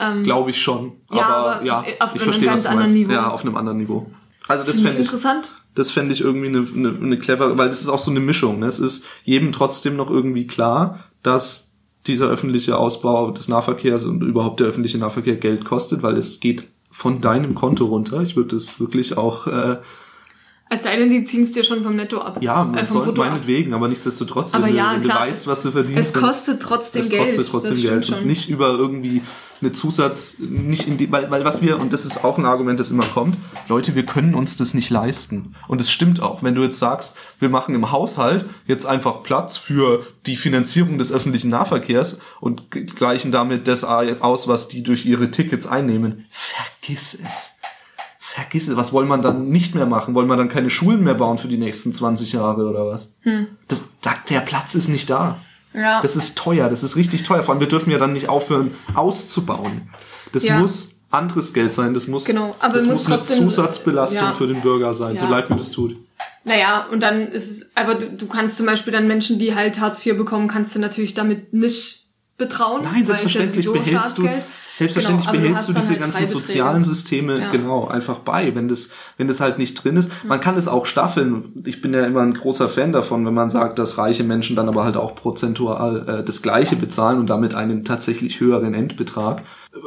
[0.00, 0.94] Ähm, glaube ich schon.
[1.12, 2.96] Ja, aber, aber ja, auf ich einem verstehe, was du anderen meinst.
[2.96, 3.12] Niveau.
[3.12, 4.10] Ja, auf einem anderen Niveau.
[4.48, 5.52] Also das fände ich, interessant.
[5.74, 8.60] Das fände ich irgendwie eine, eine, eine clevere, weil das ist auch so eine Mischung.
[8.60, 8.66] Ne?
[8.66, 11.72] Es ist jedem trotzdem noch irgendwie klar, dass
[12.06, 16.64] dieser öffentliche Ausbau des Nahverkehrs und überhaupt der öffentliche Nahverkehr Geld kostet, weil es geht
[16.90, 18.22] von deinem Konto runter.
[18.22, 19.78] Ich würde das wirklich auch, äh,
[20.70, 22.38] Es sei denn, sie ziehen es dir schon vom Netto ab.
[22.40, 23.30] ja, äh, vom soll Brutto ab.
[23.30, 26.14] meinetwegen, aber nichtsdestotrotz, Aber wenn, ja, du, wenn du klar, weißt, was du verdienst.
[26.14, 27.24] Es kostet trotzdem es Geld.
[27.24, 28.18] kostet trotzdem Geld schon.
[28.18, 29.22] und nicht über irgendwie
[29.60, 32.78] eine Zusatz, nicht in die, weil, weil was wir, und das ist auch ein Argument,
[32.78, 33.36] das immer kommt,
[33.68, 35.54] Leute, wir können uns das nicht leisten.
[35.68, 36.42] Und es stimmt auch.
[36.42, 41.12] Wenn du jetzt sagst, wir machen im Haushalt jetzt einfach Platz für die Finanzierung des
[41.12, 47.54] öffentlichen Nahverkehrs und gleichen damit das aus, was die durch ihre Tickets einnehmen, vergiss es.
[48.18, 48.76] Vergiss es.
[48.76, 50.14] Was wollen man dann nicht mehr machen?
[50.14, 53.12] Wollen wir dann keine Schulen mehr bauen für die nächsten 20 Jahre oder was?
[53.20, 53.46] Hm.
[53.68, 55.40] Das, da, der Platz ist nicht da.
[55.74, 56.00] Ja.
[56.00, 57.42] Das ist teuer, das ist richtig teuer.
[57.42, 59.90] Vor allem, wir dürfen ja dann nicht aufhören, auszubauen.
[60.32, 60.58] Das Ja.
[60.58, 64.32] muss anderes Geld sein, das muss, Genau, aber das muss, muss eine Zusatzbelastung ja.
[64.32, 65.96] für den Bürger sein, so leid mir das tut.
[66.44, 69.80] Naja, und dann ist es, aber du, du kannst zum Beispiel dann Menschen, die halt
[69.80, 72.03] Hartz IV bekommen, kannst du natürlich damit nicht
[72.36, 72.82] betrauen.
[72.82, 74.28] Nein, selbstverständlich behältst du,
[74.72, 77.50] selbstverständlich Genau, du behältst du diese halt ganzen sozialen Systeme Ja.
[77.50, 80.10] genau einfach bei, wenn das, wenn das halt nicht drin ist.
[80.24, 81.62] Man kann es auch staffeln.
[81.64, 84.68] Ich bin ja immer ein großer Fan davon, wenn man sagt, dass reiche Menschen dann
[84.68, 89.42] aber halt auch prozentual äh, das Gleiche bezahlen und damit einen tatsächlich höheren Endbetrag.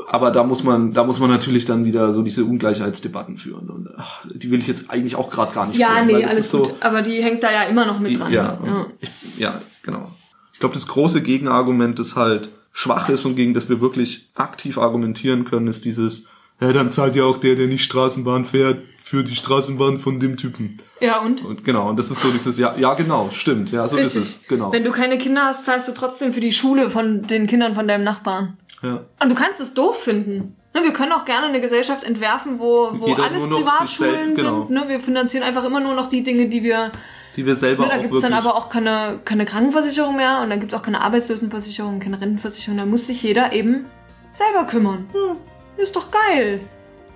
[0.09, 3.69] Aber da muss man, da muss man natürlich dann wieder so diese Ungleichheitsdebatten führen.
[3.69, 6.39] Und ach, die will ich jetzt eigentlich auch gerade gar nicht Ja, führen, nee, alles
[6.39, 6.75] ist so, gut.
[6.79, 8.31] Aber die hängt da ja immer noch mit die, dran.
[8.31, 8.85] ja, ja.
[8.99, 10.11] Ich, ja, genau.
[10.58, 14.80] Ich glaube, das große Gegenargument, das halt schwach ist und gegen das wir wirklich aktiv
[14.80, 16.30] argumentieren können, ist dieses,
[16.60, 20.36] ja, dann zahlt ja auch der, der nicht Straßenbahn fährt, für die Straßenbahn von dem
[20.36, 20.80] Typen.
[20.99, 21.45] Ja, und?
[21.45, 24.16] Und genau, und das ist so dieses, ja, ja, genau, stimmt, ja, so Richtig.
[24.16, 24.72] ist es, genau.
[24.72, 27.88] Wenn du keine Kinder hast, zahlst du trotzdem für die Schule von den Kindern von
[27.88, 28.58] deinem Nachbarn.
[28.82, 29.05] Ja.
[29.22, 30.55] Und du kannst es doof finden.
[30.74, 34.66] Ne, wir können auch gerne eine Gesellschaft entwerfen, wo, wo Jeder alles Privatschulen selbst- genau.
[34.66, 34.72] sind.
[34.72, 34.86] Ne?
[34.88, 36.91] Wir finanzieren einfach immer nur noch die Dinge, die wir.
[37.38, 40.41] Die wir selber Ne, da auch gibt's wirklich, dann aber auch keine, keine Krankenversicherung mehr
[40.43, 42.77] und dann gibt's auch keine Arbeitslosenversicherung, keine Rentenversicherung.
[42.77, 43.85] Da muss sich jeder eben
[44.31, 45.07] selber kümmern.
[45.13, 45.38] Hm,
[45.77, 46.59] ist doch geil.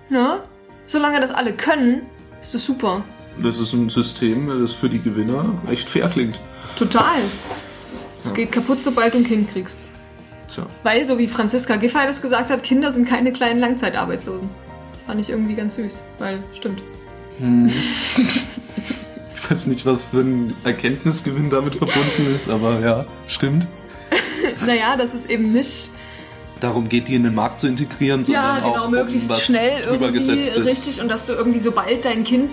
[0.08, 0.40] Ne?
[0.86, 2.02] Solange das alle können,
[2.40, 3.02] ist das super.
[3.42, 6.38] das ist ein System, das für die Gewinner echt fair klingt.
[6.76, 7.18] Total.
[8.18, 8.32] Es Ja.
[8.32, 9.76] geht kaputt, sobald du ein Kind kriegst.
[10.48, 10.66] Tja.
[10.82, 14.48] Weil, so wie Franziska Giffey das gesagt hat, Kinder sind keine kleinen Langzeitarbeitslosen.
[14.92, 16.82] Das fand ich irgendwie ganz süß, weil stimmt.
[17.38, 17.72] Hm.
[19.52, 23.66] ich weiß nicht, was für ein Erkenntnisgewinn damit verbunden ist, aber ja, stimmt.
[24.66, 25.90] Naja, das ist eben nicht
[26.60, 29.42] darum geht, die in den Markt zu integrieren, sondern Ja, genau, auch um möglichst was
[29.42, 30.64] schnell irgendwie Übergesetztes.
[30.66, 32.50] richtig und dass du irgendwie sobald dein Kind,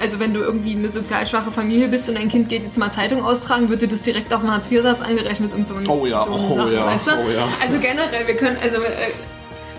[0.00, 2.90] also wenn du irgendwie eine sozial schwache Familie bist und dein Kind geht jetzt mal
[2.90, 6.24] Zeitung austragen, wird dir das direkt auf den Hartz-IV-Satz angerechnet und so, ein- Oh ja,
[6.24, 7.10] so oh Sache, ja, weißt du?
[7.12, 7.48] oh ja.
[7.62, 8.88] Also generell, wir können, also äh,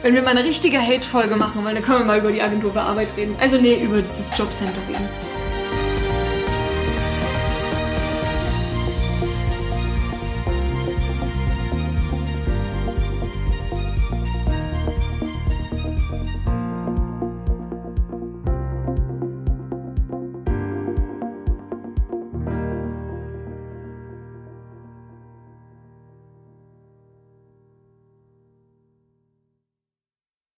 [0.04, 2.72] wenn wir mal eine richtige Hate-Folge machen wollen, dann können wir mal über die Agentur
[2.74, 3.36] für Arbeit reden.
[3.42, 5.08] Also nee, über das Jobcenter reden.